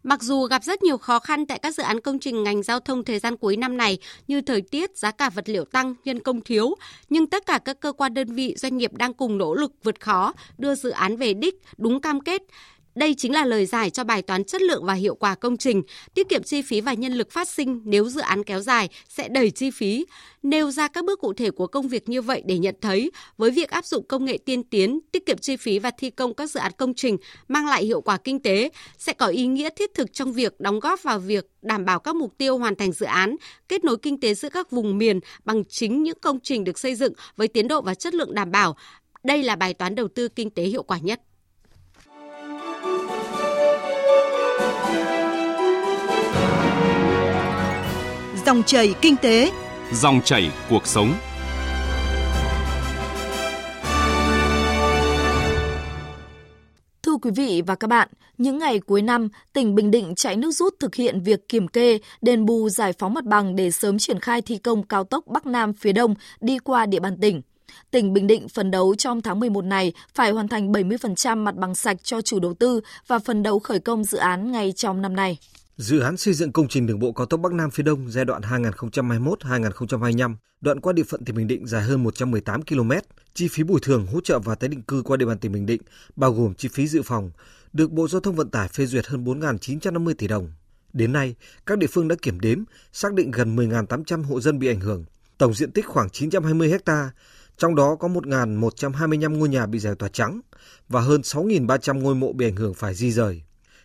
Mặc 0.02 0.22
dù 0.22 0.44
gặp 0.44 0.64
rất 0.64 0.82
nhiều 0.82 0.98
khó 0.98 1.18
khăn 1.18 1.46
tại 1.46 1.58
các 1.58 1.74
dự 1.74 1.82
án 1.82 2.00
công 2.00 2.18
trình 2.18 2.42
ngành 2.42 2.62
giao 2.62 2.80
thông 2.80 3.04
thời 3.04 3.18
gian 3.18 3.36
cuối 3.36 3.56
năm 3.56 3.76
này 3.76 3.98
như 4.28 4.40
thời 4.40 4.60
tiết, 4.60 4.96
giá 4.96 5.10
cả 5.10 5.30
vật 5.30 5.48
liệu 5.48 5.64
tăng, 5.64 5.94
nhân 6.04 6.20
công 6.20 6.40
thiếu, 6.40 6.74
nhưng 7.08 7.26
tất 7.26 7.46
cả 7.46 7.58
các 7.64 7.80
cơ 7.80 7.92
quan 7.92 8.14
đơn 8.14 8.34
vị 8.34 8.54
doanh 8.58 8.76
nghiệp 8.76 8.92
đang 8.94 9.14
cùng 9.14 9.38
nỗ 9.38 9.54
lực 9.54 9.72
vượt 9.82 10.00
khó, 10.00 10.32
đưa 10.58 10.74
dự 10.74 10.90
án 10.90 11.16
về 11.16 11.34
đích 11.34 11.54
đúng 11.76 12.00
cam 12.00 12.20
kết 12.20 12.42
đây 13.00 13.14
chính 13.14 13.32
là 13.32 13.44
lời 13.44 13.66
giải 13.66 13.90
cho 13.90 14.04
bài 14.04 14.22
toán 14.22 14.44
chất 14.44 14.62
lượng 14.62 14.84
và 14.84 14.94
hiệu 14.94 15.14
quả 15.14 15.34
công 15.34 15.56
trình, 15.56 15.82
tiết 16.14 16.28
kiệm 16.28 16.42
chi 16.42 16.62
phí 16.62 16.80
và 16.80 16.92
nhân 16.92 17.12
lực 17.12 17.30
phát 17.30 17.48
sinh 17.48 17.82
nếu 17.84 18.08
dự 18.08 18.20
án 18.20 18.44
kéo 18.44 18.60
dài 18.60 18.88
sẽ 19.08 19.28
đẩy 19.28 19.50
chi 19.50 19.70
phí. 19.70 20.06
Nêu 20.42 20.70
ra 20.70 20.88
các 20.88 21.04
bước 21.04 21.20
cụ 21.20 21.32
thể 21.32 21.50
của 21.50 21.66
công 21.66 21.88
việc 21.88 22.08
như 22.08 22.22
vậy 22.22 22.42
để 22.46 22.58
nhận 22.58 22.74
thấy, 22.80 23.10
với 23.36 23.50
việc 23.50 23.70
áp 23.70 23.84
dụng 23.84 24.06
công 24.08 24.24
nghệ 24.24 24.38
tiên 24.44 24.62
tiến, 24.62 25.00
tiết 25.12 25.26
kiệm 25.26 25.38
chi 25.38 25.56
phí 25.56 25.78
và 25.78 25.90
thi 25.90 26.10
công 26.10 26.34
các 26.34 26.50
dự 26.50 26.60
án 26.60 26.72
công 26.78 26.94
trình 26.94 27.16
mang 27.48 27.66
lại 27.66 27.84
hiệu 27.84 28.00
quả 28.00 28.16
kinh 28.16 28.42
tế 28.42 28.70
sẽ 28.98 29.12
có 29.12 29.26
ý 29.26 29.46
nghĩa 29.46 29.68
thiết 29.76 29.94
thực 29.94 30.12
trong 30.12 30.32
việc 30.32 30.60
đóng 30.60 30.80
góp 30.80 31.02
vào 31.02 31.18
việc 31.18 31.46
đảm 31.62 31.84
bảo 31.84 32.00
các 32.00 32.16
mục 32.16 32.38
tiêu 32.38 32.58
hoàn 32.58 32.76
thành 32.76 32.92
dự 32.92 33.06
án, 33.06 33.36
kết 33.68 33.84
nối 33.84 33.96
kinh 33.96 34.20
tế 34.20 34.34
giữa 34.34 34.48
các 34.48 34.70
vùng 34.70 34.98
miền 34.98 35.20
bằng 35.44 35.64
chính 35.64 36.02
những 36.02 36.18
công 36.20 36.40
trình 36.42 36.64
được 36.64 36.78
xây 36.78 36.94
dựng 36.94 37.12
với 37.36 37.48
tiến 37.48 37.68
độ 37.68 37.80
và 37.80 37.94
chất 37.94 38.14
lượng 38.14 38.34
đảm 38.34 38.50
bảo. 38.50 38.76
Đây 39.24 39.42
là 39.42 39.56
bài 39.56 39.74
toán 39.74 39.94
đầu 39.94 40.08
tư 40.08 40.28
kinh 40.28 40.50
tế 40.50 40.62
hiệu 40.62 40.82
quả 40.82 40.98
nhất. 40.98 41.20
Dòng 48.46 48.62
chảy 48.62 48.94
kinh 49.00 49.16
tế, 49.16 49.52
dòng 49.92 50.20
chảy 50.24 50.50
cuộc 50.70 50.86
sống. 50.86 51.14
Thưa 57.02 57.16
quý 57.22 57.30
vị 57.36 57.62
và 57.66 57.74
các 57.74 57.86
bạn, 57.86 58.08
những 58.38 58.58
ngày 58.58 58.78
cuối 58.78 59.02
năm, 59.02 59.28
tỉnh 59.52 59.74
Bình 59.74 59.90
Định 59.90 60.14
chạy 60.14 60.36
nước 60.36 60.50
rút 60.50 60.74
thực 60.80 60.94
hiện 60.94 61.20
việc 61.20 61.48
kiểm 61.48 61.68
kê, 61.68 61.98
đền 62.22 62.46
bù 62.46 62.68
giải 62.68 62.92
phóng 62.92 63.14
mặt 63.14 63.24
bằng 63.24 63.56
để 63.56 63.70
sớm 63.70 63.98
triển 63.98 64.20
khai 64.20 64.42
thi 64.42 64.56
công 64.56 64.82
cao 64.82 65.04
tốc 65.04 65.26
Bắc 65.26 65.46
Nam 65.46 65.72
phía 65.72 65.92
Đông 65.92 66.14
đi 66.40 66.58
qua 66.58 66.86
địa 66.86 67.00
bàn 67.00 67.16
tỉnh. 67.20 67.40
Tỉnh 67.90 68.12
Bình 68.12 68.26
Định 68.26 68.48
phấn 68.48 68.70
đấu 68.70 68.94
trong 68.94 69.22
tháng 69.22 69.40
11 69.40 69.64
này 69.64 69.92
phải 70.14 70.30
hoàn 70.30 70.48
thành 70.48 70.72
70% 70.72 71.36
mặt 71.36 71.54
bằng 71.56 71.74
sạch 71.74 71.96
cho 72.02 72.20
chủ 72.20 72.40
đầu 72.40 72.54
tư 72.54 72.80
và 73.06 73.18
phấn 73.18 73.42
đấu 73.42 73.58
khởi 73.58 73.80
công 73.80 74.04
dự 74.04 74.18
án 74.18 74.52
ngay 74.52 74.72
trong 74.72 75.02
năm 75.02 75.16
nay. 75.16 75.38
Dự 75.80 76.00
án 76.00 76.16
xây 76.16 76.34
dựng 76.34 76.52
công 76.52 76.68
trình 76.68 76.86
đường 76.86 76.98
bộ 76.98 77.12
cao 77.12 77.26
tốc 77.26 77.40
Bắc 77.40 77.52
Nam 77.52 77.70
phía 77.70 77.82
Đông 77.82 78.10
giai 78.10 78.24
đoạn 78.24 78.42
2021-2025, 78.42 80.34
đoạn 80.60 80.80
qua 80.80 80.92
địa 80.92 81.02
phận 81.02 81.24
tỉnh 81.24 81.36
Bình 81.36 81.46
Định 81.46 81.66
dài 81.66 81.82
hơn 81.82 82.02
118 82.02 82.62
km, 82.62 82.90
chi 83.34 83.48
phí 83.48 83.62
bồi 83.62 83.80
thường 83.82 84.06
hỗ 84.06 84.20
trợ 84.20 84.38
và 84.38 84.54
tái 84.54 84.68
định 84.68 84.82
cư 84.82 85.02
qua 85.02 85.16
địa 85.16 85.26
bàn 85.26 85.38
tỉnh 85.38 85.52
Bình 85.52 85.66
Định, 85.66 85.82
bao 86.16 86.32
gồm 86.32 86.54
chi 86.54 86.68
phí 86.72 86.86
dự 86.86 87.02
phòng, 87.02 87.30
được 87.72 87.90
Bộ 87.90 88.08
Giao 88.08 88.20
thông 88.20 88.34
Vận 88.34 88.50
tải 88.50 88.68
phê 88.68 88.86
duyệt 88.86 89.06
hơn 89.06 89.24
4.950 89.24 90.14
tỷ 90.18 90.28
đồng. 90.28 90.52
Đến 90.92 91.12
nay, 91.12 91.34
các 91.66 91.78
địa 91.78 91.86
phương 91.86 92.08
đã 92.08 92.16
kiểm 92.22 92.40
đếm, 92.40 92.64
xác 92.92 93.14
định 93.14 93.30
gần 93.30 93.56
10.800 93.56 94.22
hộ 94.22 94.40
dân 94.40 94.58
bị 94.58 94.68
ảnh 94.68 94.80
hưởng, 94.80 95.04
tổng 95.38 95.54
diện 95.54 95.72
tích 95.72 95.86
khoảng 95.86 96.10
920 96.10 96.74
ha, 96.86 97.10
trong 97.56 97.74
đó 97.74 97.96
có 98.00 98.08
1.125 98.08 99.36
ngôi 99.36 99.48
nhà 99.48 99.66
bị 99.66 99.78
giải 99.78 99.94
tỏa 99.94 100.08
trắng 100.08 100.40
và 100.88 101.00
hơn 101.00 101.20
6.300 101.20 102.00
ngôi 102.00 102.14
mộ 102.14 102.32
bị 102.32 102.46
ảnh 102.46 102.56
hưởng 102.56 102.74
phải 102.74 102.94
di 102.94 103.12
rời 103.12 103.42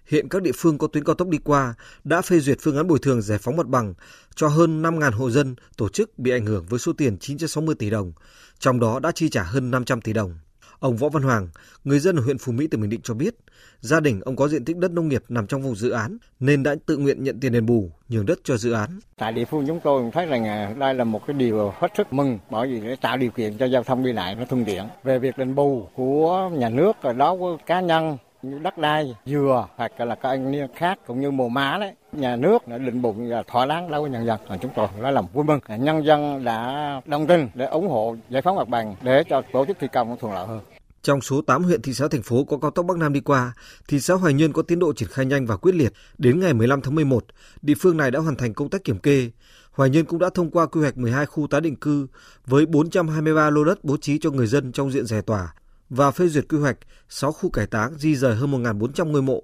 hiện 0.08 0.30
các 0.30 0.42
địa 0.42 0.52
phương 0.56 0.78
có 0.78 0.88
tuyến 0.88 1.04
cao 1.04 1.16
tốc 1.16 1.28
đi 1.28 1.38
qua 1.44 1.74
đã 2.04 2.22
phê 2.22 2.40
duyệt 2.40 2.58
phương 2.62 2.78
án 2.78 2.88
bồi 2.88 3.00
thường 3.02 3.22
giải 3.22 3.38
phóng 3.38 3.58
mặt 3.58 3.68
bằng 3.68 3.94
cho 4.36 4.48
hơn 4.48 4.82
5.000 4.82 5.12
hộ 5.12 5.30
dân 5.30 5.56
tổ 5.78 5.90
chức 5.90 6.20
bị 6.20 6.32
ảnh 6.32 6.46
hưởng 6.46 6.66
với 6.70 6.80
số 6.80 6.94
tiền 6.94 7.18
960 7.18 7.76
tỷ 7.80 7.90
đồng, 7.90 8.14
trong 8.60 8.80
đó 8.80 9.00
đã 9.00 9.12
chi 9.12 9.30
trả 9.30 9.44
hơn 9.44 9.72
500 9.72 10.02
tỷ 10.02 10.14
đồng. 10.14 10.38
Ông 10.80 10.98
Võ 10.98 11.10
Văn 11.10 11.24
Hoàng, 11.24 11.48
người 11.84 12.00
dân 12.00 12.16
ở 12.16 12.22
huyện 12.22 12.38
Phú 12.38 12.52
Mỹ 12.52 12.68
tỉnh 12.68 12.82
Bình 12.82 12.90
Định 12.90 13.02
cho 13.04 13.14
biết, 13.14 13.36
gia 13.80 14.00
đình 14.00 14.22
ông 14.22 14.36
có 14.36 14.48
diện 14.48 14.66
tích 14.66 14.78
đất 14.78 14.92
nông 14.92 15.08
nghiệp 15.08 15.24
nằm 15.30 15.48
trong 15.48 15.62
vùng 15.62 15.76
dự 15.76 15.90
án 15.90 16.18
nên 16.40 16.64
đã 16.64 16.76
tự 16.86 16.98
nguyện 16.98 17.24
nhận 17.24 17.40
tiền 17.40 17.52
đền 17.52 17.66
bù, 17.66 17.92
nhường 18.10 18.26
đất 18.26 18.40
cho 18.44 18.58
dự 18.58 18.72
án. 18.72 19.00
Tại 19.18 19.34
địa 19.34 19.46
phương 19.46 19.68
chúng 19.68 19.80
tôi 19.84 20.04
thấy 20.14 20.26
rằng 20.26 20.46
à, 20.46 20.76
đây 20.80 20.94
là 20.94 21.04
một 21.04 21.28
cái 21.28 21.34
điều 21.34 21.74
hết 21.80 21.88
sức 21.98 22.14
mừng 22.14 22.40
bởi 22.52 22.68
vì 22.68 22.82
để 22.82 22.96
tạo 23.02 23.18
điều 23.18 23.32
kiện 23.32 23.58
cho 23.58 23.66
giao 23.66 23.84
thông 23.84 24.04
đi 24.04 24.14
lại 24.14 24.36
nó 24.36 24.46
thuận 24.46 24.66
tiện. 24.66 24.84
Về 25.04 25.20
việc 25.20 25.38
đền 25.38 25.56
bù 25.56 25.88
của 25.96 26.50
nhà 26.54 26.70
nước 26.70 26.92
ở 27.02 27.14
đó 27.14 27.36
của 27.36 27.58
cá 27.66 27.82
nhân 27.82 28.18
như 28.52 28.60
đất 28.60 28.78
đai 28.78 29.16
dừa 29.26 29.68
hoặc 29.76 30.00
là 30.00 30.16
các 30.16 30.30
anh 30.30 30.52
niên 30.52 30.68
khác 30.76 31.00
cũng 31.08 31.22
như 31.22 31.32
mùa 31.32 31.50
má 31.50 31.78
đấy 31.80 31.94
nhà 32.12 32.36
nước 32.36 32.68
đã 32.68 32.78
định 32.78 33.02
bụng 33.02 33.30
và 33.30 33.44
thỏa 33.48 33.66
đáng 33.66 33.92
đối 33.92 34.02
với 34.02 34.10
nhân 34.10 34.26
dân 34.26 34.40
chúng 34.62 34.72
tôi 34.76 34.88
rất 35.02 35.12
là 35.12 35.22
vui 35.22 35.44
mừng 35.44 35.60
nhân 35.80 36.06
dân 36.06 36.44
đã 36.44 37.02
đồng 37.06 37.28
tình 37.28 37.50
để 37.54 37.66
ủng 37.66 37.88
hộ 37.88 38.16
giải 38.30 38.42
phóng 38.42 38.56
mặt 38.56 38.68
bằng 38.68 38.96
để 39.02 39.24
cho 39.30 39.42
tổ 39.54 39.66
chức 39.66 39.78
thi 39.80 39.88
công 39.94 40.18
thuận 40.18 40.34
lợi 40.34 40.48
hơn 40.48 40.60
trong 41.06 41.22
số 41.22 41.42
8 41.42 41.64
huyện 41.64 41.82
thị 41.82 41.94
xã 41.94 42.08
thành 42.08 42.22
phố 42.22 42.44
có 42.44 42.58
cao 42.58 42.72
tốc 42.72 42.86
Bắc 42.86 42.98
Nam 42.98 43.14
đi 43.14 43.20
qua, 43.20 43.54
thị 43.88 44.00
xã 44.00 44.14
Hoài 44.14 44.34
Nhơn 44.34 44.54
có 44.54 44.62
tiến 44.62 44.80
độ 44.80 44.94
triển 44.94 45.10
khai 45.10 45.26
nhanh 45.26 45.46
và 45.46 45.58
quyết 45.58 45.76
liệt. 45.76 45.94
Đến 46.18 46.40
ngày 46.40 46.54
15 46.54 46.82
tháng 46.82 46.96
11, 46.96 47.26
địa 47.62 47.74
phương 47.80 47.98
này 47.98 48.12
đã 48.12 48.20
hoàn 48.20 48.36
thành 48.36 48.54
công 48.54 48.70
tác 48.70 48.84
kiểm 48.84 49.00
kê. 49.00 49.32
Hoài 49.72 49.90
Nhơn 49.90 50.06
cũng 50.06 50.20
đã 50.20 50.30
thông 50.34 50.52
qua 50.52 50.66
quy 50.66 50.82
hoạch 50.82 50.98
12 50.98 51.26
khu 51.26 51.48
tái 51.48 51.62
định 51.62 51.76
cư 51.76 52.08
với 52.46 52.66
423 52.66 53.50
lô 53.50 53.64
đất 53.64 53.84
bố 53.84 53.98
trí 53.98 54.20
cho 54.20 54.32
người 54.32 54.48
dân 54.48 54.72
trong 54.72 54.92
diện 54.92 55.06
giải 55.06 55.22
tỏa 55.22 55.54
và 55.90 56.12
phê 56.12 56.28
duyệt 56.28 56.46
quy 56.50 56.58
hoạch 56.58 56.78
6 57.10 57.32
khu 57.32 57.50
cải 57.50 57.68
táng 57.68 57.98
di 57.98 58.16
rời 58.16 58.36
hơn 58.36 58.52
1.400 58.52 59.06
ngôi 59.06 59.22
mộ. 59.22 59.44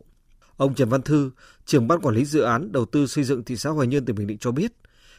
Ông 0.57 0.75
Trần 0.75 0.89
Văn 0.89 1.01
Thư, 1.01 1.31
trưởng 1.65 1.87
ban 1.87 2.01
quản 2.01 2.15
lý 2.15 2.25
dự 2.25 2.41
án 2.41 2.71
đầu 2.71 2.85
tư 2.85 3.07
xây 3.07 3.23
dựng 3.23 3.43
thị 3.43 3.57
xã 3.57 3.69
Hoài 3.69 3.87
Nhơn 3.87 4.05
tỉnh 4.05 4.15
Bình 4.15 4.27
Định 4.27 4.37
cho 4.37 4.51
biết, 4.51 4.73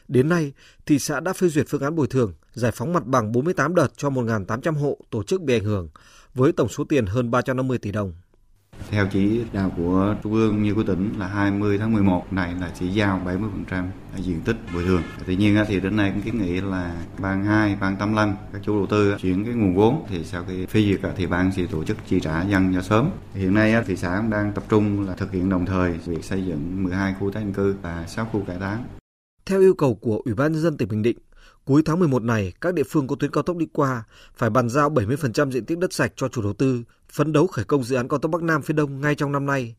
đến 0.07 0.29
nay 0.29 0.53
thị 0.85 0.99
xã 0.99 1.19
đã 1.19 1.33
phê 1.33 1.47
duyệt 1.47 1.65
phương 1.69 1.81
án 1.81 1.95
bồi 1.95 2.07
thường, 2.07 2.33
giải 2.53 2.71
phóng 2.71 2.93
mặt 2.93 3.05
bằng 3.05 3.31
48 3.31 3.75
đợt 3.75 3.87
cho 3.97 4.09
1.800 4.09 4.73
hộ 4.73 4.97
tổ 5.09 5.23
chức 5.23 5.41
bị 5.41 5.55
ảnh 5.55 5.63
hưởng 5.63 5.89
với 6.33 6.51
tổng 6.51 6.69
số 6.69 6.83
tiền 6.83 7.05
hơn 7.05 7.31
350 7.31 7.77
tỷ 7.77 7.91
đồng. 7.91 8.13
Theo 8.93 9.07
chỉ 9.11 9.41
đạo 9.53 9.71
của 9.77 10.15
Trung 10.23 10.33
ương 10.33 10.63
như 10.63 10.73
của 10.73 10.83
tỉnh 10.83 11.13
là 11.19 11.27
20 11.27 11.77
tháng 11.77 11.93
11 11.93 12.33
này 12.33 12.53
là 12.61 12.71
chỉ 12.79 12.87
giao 12.87 13.21
70% 13.69 13.85
diện 14.17 14.41
tích 14.41 14.55
bồi 14.73 14.83
thường. 14.83 15.01
Tuy 15.25 15.35
nhiên 15.35 15.57
thì 15.67 15.79
đến 15.79 15.95
nay 15.95 16.11
cũng 16.11 16.21
kiến 16.21 16.37
nghị 16.37 16.61
là 16.61 16.95
ban 17.19 17.45
2, 17.45 17.77
ban 17.81 17.95
85 17.95 18.35
các 18.53 18.61
chủ 18.65 18.75
đầu 18.75 18.85
tư 18.85 19.15
chuyển 19.19 19.45
cái 19.45 19.53
nguồn 19.53 19.75
vốn 19.75 20.05
thì 20.09 20.23
sau 20.23 20.43
khi 20.47 20.65
phê 20.65 20.81
duyệt 20.81 20.99
thì 21.15 21.27
ban 21.27 21.51
sẽ 21.51 21.65
tổ 21.71 21.83
chức 21.83 21.97
chi 22.07 22.19
trả 22.19 22.43
dân 22.43 22.73
cho 22.73 22.81
sớm. 22.81 23.09
Hiện 23.33 23.53
nay 23.53 23.83
thị 23.87 23.95
xã 23.95 24.17
cũng 24.21 24.29
đang 24.29 24.51
tập 24.53 24.63
trung 24.69 25.07
là 25.07 25.15
thực 25.15 25.31
hiện 25.31 25.49
đồng 25.49 25.65
thời 25.65 25.91
việc 25.91 26.23
xây 26.23 26.45
dựng 26.45 26.83
12 26.83 27.15
khu 27.19 27.31
tái 27.31 27.43
định 27.43 27.53
cư 27.53 27.75
và 27.81 28.05
6 28.07 28.25
khu 28.25 28.41
cải 28.47 28.57
táng. 28.59 28.83
Theo 29.45 29.59
yêu 29.59 29.73
cầu 29.73 29.95
của 29.95 30.21
Ủy 30.25 30.33
ban 30.33 30.51
nhân 30.51 30.61
dân 30.61 30.77
tỉnh 30.77 30.89
Bình 30.89 31.03
Định, 31.03 31.17
Cuối 31.65 31.81
tháng 31.85 31.99
11 31.99 32.23
này, 32.23 32.53
các 32.61 32.73
địa 32.73 32.83
phương 32.83 33.07
có 33.07 33.15
tuyến 33.15 33.31
cao 33.31 33.43
tốc 33.43 33.57
đi 33.57 33.67
qua 33.73 34.03
phải 34.35 34.49
bàn 34.49 34.69
giao 34.69 34.89
70% 34.89 35.51
diện 35.51 35.65
tích 35.65 35.77
đất 35.77 35.93
sạch 35.93 36.13
cho 36.15 36.27
chủ 36.27 36.41
đầu 36.41 36.53
tư, 36.53 36.83
phấn 37.09 37.33
đấu 37.33 37.47
khởi 37.47 37.65
công 37.65 37.83
dự 37.83 37.95
án 37.95 38.07
cao 38.07 38.19
tốc 38.19 38.31
Bắc 38.31 38.43
Nam 38.43 38.61
phía 38.61 38.73
Đông 38.73 39.01
ngay 39.01 39.15
trong 39.15 39.31
năm 39.31 39.45
nay. 39.45 39.75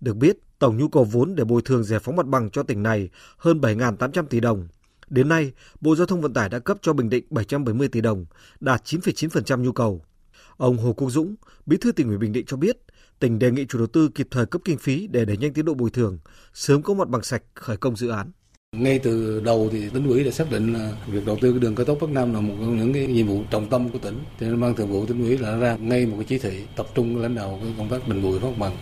Được 0.00 0.16
biết, 0.16 0.36
tổng 0.58 0.76
nhu 0.76 0.88
cầu 0.88 1.04
vốn 1.04 1.34
để 1.34 1.44
bồi 1.44 1.62
thường 1.62 1.84
giải 1.84 2.00
phóng 2.00 2.16
mặt 2.16 2.26
bằng 2.26 2.50
cho 2.50 2.62
tỉnh 2.62 2.82
này 2.82 3.08
hơn 3.36 3.60
7.800 3.60 4.26
tỷ 4.26 4.40
đồng. 4.40 4.68
Đến 5.08 5.28
nay, 5.28 5.52
Bộ 5.80 5.96
Giao 5.96 6.06
thông 6.06 6.20
Vận 6.20 6.34
tải 6.34 6.48
đã 6.48 6.58
cấp 6.58 6.78
cho 6.82 6.92
Bình 6.92 7.10
Định 7.10 7.24
770 7.30 7.88
tỷ 7.88 8.00
đồng, 8.00 8.26
đạt 8.60 8.84
9,9% 8.84 9.62
nhu 9.62 9.72
cầu. 9.72 10.02
Ông 10.56 10.78
Hồ 10.78 10.92
Quốc 10.92 11.10
Dũng, 11.10 11.34
Bí 11.66 11.76
thư 11.76 11.92
tỉnh 11.92 12.08
ủy 12.08 12.18
Bình 12.18 12.32
Định 12.32 12.46
cho 12.46 12.56
biết, 12.56 12.76
tỉnh 13.18 13.38
đề 13.38 13.50
nghị 13.50 13.66
chủ 13.66 13.78
đầu 13.78 13.86
tư 13.86 14.08
kịp 14.14 14.28
thời 14.30 14.46
cấp 14.46 14.62
kinh 14.64 14.78
phí 14.78 15.06
để 15.06 15.24
đẩy 15.24 15.36
nhanh 15.36 15.52
tiến 15.52 15.64
độ 15.64 15.74
bồi 15.74 15.90
thường, 15.90 16.18
sớm 16.54 16.82
có 16.82 16.94
mặt 16.94 17.08
bằng 17.08 17.22
sạch 17.22 17.42
khởi 17.54 17.76
công 17.76 17.96
dự 17.96 18.08
án. 18.08 18.30
Ngay 18.78 18.98
từ 18.98 19.40
đầu 19.44 19.68
thì 19.72 19.88
tỉnh 19.88 20.06
ủy 20.08 20.24
đã 20.24 20.30
xác 20.30 20.50
định 20.50 20.72
là 20.72 20.92
việc 21.06 21.26
đầu 21.26 21.38
tư 21.40 21.50
cái 21.52 21.60
đường 21.60 21.74
cao 21.74 21.84
tốc 21.84 21.98
Bắc 22.00 22.10
Nam 22.10 22.34
là 22.34 22.40
một 22.40 22.54
trong 22.60 22.78
những 22.78 22.92
cái 22.92 23.06
nhiệm 23.06 23.26
vụ 23.26 23.42
trọng 23.50 23.68
tâm 23.68 23.88
của 23.88 23.98
tỉnh. 23.98 24.18
Cho 24.40 24.46
nên 24.46 24.60
ban 24.60 24.74
thường 24.74 24.88
vụ 24.88 25.06
tỉnh 25.06 25.22
ủy 25.22 25.36
đã 25.36 25.56
ra 25.56 25.76
ngay 25.76 26.06
một 26.06 26.16
cái 26.18 26.26
chỉ 26.28 26.38
thị 26.38 26.58
tập 26.76 26.86
trung 26.94 27.22
lãnh 27.22 27.34
đạo 27.34 27.58
cái 27.62 27.72
công 27.78 27.88
tác 27.88 28.08
bình 28.08 28.22
bùi 28.22 28.38
phát 28.38 28.58
bằng. 28.58 28.72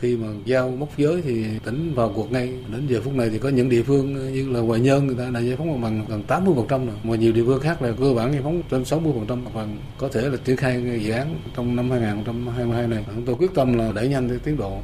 Khi 0.00 0.16
mà 0.16 0.28
giao 0.44 0.70
mốc 0.70 0.98
giới 0.98 1.22
thì 1.22 1.44
tỉnh 1.64 1.92
vào 1.94 2.12
cuộc 2.14 2.32
ngay. 2.32 2.52
Đến 2.72 2.86
giờ 2.88 3.00
phút 3.04 3.14
này 3.14 3.30
thì 3.30 3.38
có 3.38 3.48
những 3.48 3.68
địa 3.68 3.82
phương 3.82 4.32
như 4.32 4.50
là 4.50 4.60
Hoài 4.60 4.80
Nhơn 4.80 5.06
người 5.06 5.16
ta 5.16 5.30
đã 5.34 5.40
giải 5.40 5.56
phóng 5.56 5.72
mặt 5.72 5.78
bằng 5.82 6.04
gần 6.08 6.22
80 6.22 6.54
phần 6.56 6.66
trăm 6.68 6.86
rồi. 6.86 6.96
Mà 7.04 7.16
nhiều 7.16 7.32
địa 7.32 7.44
phương 7.46 7.60
khác 7.60 7.82
là 7.82 7.92
cơ 8.00 8.14
bản 8.14 8.32
giải 8.32 8.40
phóng 8.42 8.62
trên 8.70 8.84
60 8.84 9.12
phần 9.16 9.26
trăm 9.28 9.44
mặt 9.44 9.50
bằng. 9.54 9.78
Có 9.98 10.08
thể 10.08 10.20
là 10.20 10.36
triển 10.44 10.56
khai 10.56 11.00
dự 11.04 11.12
án 11.12 11.40
trong 11.56 11.76
năm 11.76 11.90
2022 11.90 12.88
này. 12.88 13.04
Chúng 13.14 13.24
tôi 13.26 13.36
quyết 13.38 13.50
tâm 13.54 13.78
là 13.78 13.92
đẩy 13.92 14.08
nhanh 14.08 14.38
tiến 14.44 14.56
độ. 14.56 14.78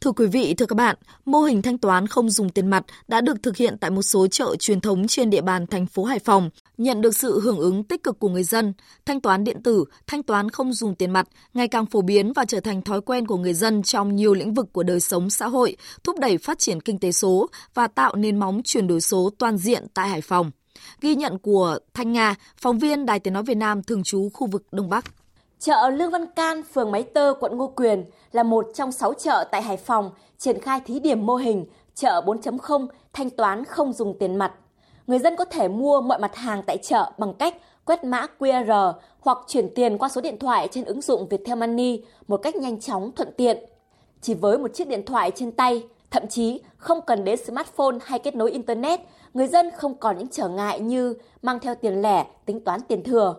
Thưa 0.00 0.12
quý 0.12 0.26
vị, 0.26 0.54
thưa 0.54 0.66
các 0.66 0.74
bạn, 0.74 0.96
mô 1.24 1.40
hình 1.40 1.62
thanh 1.62 1.78
toán 1.78 2.06
không 2.06 2.30
dùng 2.30 2.48
tiền 2.48 2.66
mặt 2.66 2.84
đã 3.08 3.20
được 3.20 3.42
thực 3.42 3.56
hiện 3.56 3.76
tại 3.80 3.90
một 3.90 4.02
số 4.02 4.26
chợ 4.26 4.56
truyền 4.58 4.80
thống 4.80 5.06
trên 5.06 5.30
địa 5.30 5.40
bàn 5.40 5.66
thành 5.66 5.86
phố 5.86 6.04
Hải 6.04 6.18
Phòng, 6.18 6.50
nhận 6.76 7.00
được 7.00 7.16
sự 7.16 7.40
hưởng 7.40 7.58
ứng 7.58 7.84
tích 7.84 8.02
cực 8.02 8.18
của 8.18 8.28
người 8.28 8.44
dân. 8.44 8.72
Thanh 9.06 9.20
toán 9.20 9.44
điện 9.44 9.62
tử, 9.62 9.84
thanh 10.06 10.22
toán 10.22 10.50
không 10.50 10.72
dùng 10.72 10.94
tiền 10.94 11.10
mặt 11.10 11.28
ngày 11.54 11.68
càng 11.68 11.86
phổ 11.86 12.02
biến 12.02 12.32
và 12.32 12.44
trở 12.44 12.60
thành 12.60 12.82
thói 12.82 13.00
quen 13.00 13.26
của 13.26 13.36
người 13.36 13.54
dân 13.54 13.82
trong 13.82 14.16
nhiều 14.16 14.34
lĩnh 14.34 14.54
vực 14.54 14.72
của 14.72 14.82
đời 14.82 15.00
sống 15.00 15.30
xã 15.30 15.46
hội, 15.48 15.76
thúc 16.04 16.18
đẩy 16.18 16.38
phát 16.38 16.58
triển 16.58 16.80
kinh 16.80 16.98
tế 16.98 17.12
số 17.12 17.48
và 17.74 17.86
tạo 17.86 18.16
nền 18.16 18.38
móng 18.38 18.60
chuyển 18.64 18.86
đổi 18.86 19.00
số 19.00 19.30
toàn 19.38 19.58
diện 19.58 19.86
tại 19.94 20.08
Hải 20.08 20.20
Phòng. 20.20 20.50
Ghi 21.00 21.14
nhận 21.14 21.38
của 21.38 21.78
Thanh 21.94 22.12
Nga, 22.12 22.34
phóng 22.56 22.78
viên 22.78 23.06
Đài 23.06 23.20
Tiếng 23.20 23.34
Nói 23.34 23.42
Việt 23.42 23.56
Nam 23.56 23.82
thường 23.82 24.02
trú 24.02 24.28
khu 24.34 24.46
vực 24.46 24.62
Đông 24.72 24.88
Bắc. 24.88 25.04
Chợ 25.60 25.90
Lương 25.90 26.10
Văn 26.10 26.26
Can, 26.26 26.62
phường 26.62 26.90
Máy 26.90 27.02
Tơ, 27.02 27.34
quận 27.40 27.56
Ngô 27.56 27.72
Quyền 27.76 28.04
là 28.32 28.42
một 28.42 28.66
trong 28.74 28.92
6 28.92 29.14
chợ 29.14 29.44
tại 29.50 29.62
Hải 29.62 29.76
Phòng 29.76 30.10
triển 30.38 30.60
khai 30.60 30.80
thí 30.86 31.00
điểm 31.00 31.26
mô 31.26 31.36
hình 31.36 31.66
chợ 31.94 32.22
4.0 32.26 32.86
thanh 33.12 33.30
toán 33.30 33.64
không 33.64 33.92
dùng 33.92 34.18
tiền 34.18 34.36
mặt. 34.36 34.52
Người 35.06 35.18
dân 35.18 35.36
có 35.36 35.44
thể 35.44 35.68
mua 35.68 36.00
mọi 36.00 36.18
mặt 36.18 36.36
hàng 36.36 36.62
tại 36.66 36.78
chợ 36.82 37.12
bằng 37.18 37.34
cách 37.34 37.56
quét 37.84 38.04
mã 38.04 38.26
QR 38.38 38.92
hoặc 39.20 39.38
chuyển 39.46 39.74
tiền 39.74 39.98
qua 39.98 40.08
số 40.08 40.20
điện 40.20 40.38
thoại 40.38 40.68
trên 40.70 40.84
ứng 40.84 41.00
dụng 41.00 41.28
Viettel 41.28 41.58
Money 41.58 42.02
một 42.28 42.36
cách 42.36 42.56
nhanh 42.56 42.80
chóng 42.80 43.12
thuận 43.16 43.32
tiện. 43.36 43.58
Chỉ 44.20 44.34
với 44.34 44.58
một 44.58 44.74
chiếc 44.74 44.88
điện 44.88 45.04
thoại 45.06 45.30
trên 45.34 45.52
tay, 45.52 45.82
thậm 46.10 46.26
chí 46.28 46.60
không 46.76 47.00
cần 47.06 47.24
đến 47.24 47.36
smartphone 47.44 47.98
hay 48.04 48.18
kết 48.18 48.34
nối 48.34 48.50
Internet, 48.50 49.00
người 49.34 49.46
dân 49.46 49.70
không 49.70 49.94
còn 49.94 50.18
những 50.18 50.28
trở 50.28 50.48
ngại 50.48 50.80
như 50.80 51.14
mang 51.42 51.60
theo 51.60 51.74
tiền 51.74 52.02
lẻ, 52.02 52.26
tính 52.46 52.60
toán 52.60 52.80
tiền 52.80 53.02
thừa. 53.02 53.34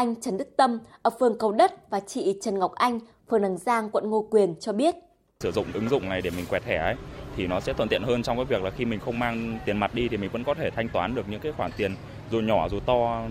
Anh 0.00 0.14
Trần 0.20 0.38
Đức 0.38 0.48
Tâm 0.56 0.78
ở 1.02 1.10
phường 1.20 1.38
Cầu 1.38 1.52
Đất 1.52 1.90
và 1.90 2.00
chị 2.00 2.36
Trần 2.42 2.58
Ngọc 2.58 2.72
Anh, 2.74 3.00
phường 3.30 3.42
Đằng 3.42 3.58
Giang, 3.58 3.90
quận 3.90 4.10
Ngô 4.10 4.26
Quyền 4.30 4.54
cho 4.60 4.72
biết. 4.72 4.94
Sử 5.40 5.52
dụng 5.52 5.66
ứng 5.74 5.88
dụng 5.88 6.08
này 6.08 6.22
để 6.22 6.30
mình 6.30 6.44
quẹt 6.50 6.62
thẻ 6.64 6.76
ấy 6.76 6.94
thì 7.36 7.46
nó 7.46 7.60
sẽ 7.60 7.72
thuận 7.72 7.88
tiện 7.88 8.02
hơn 8.02 8.22
trong 8.22 8.36
cái 8.36 8.44
việc 8.44 8.62
là 8.62 8.70
khi 8.70 8.84
mình 8.84 9.00
không 9.00 9.18
mang 9.18 9.58
tiền 9.64 9.78
mặt 9.78 9.94
đi 9.94 10.08
thì 10.08 10.16
mình 10.16 10.30
vẫn 10.32 10.44
có 10.44 10.54
thể 10.54 10.70
thanh 10.70 10.88
toán 10.88 11.14
được 11.14 11.28
những 11.28 11.40
cái 11.40 11.52
khoản 11.52 11.70
tiền 11.76 11.94
dù 12.30 12.40
nhỏ 12.40 12.68
dù 12.68 12.80
to 12.86 13.22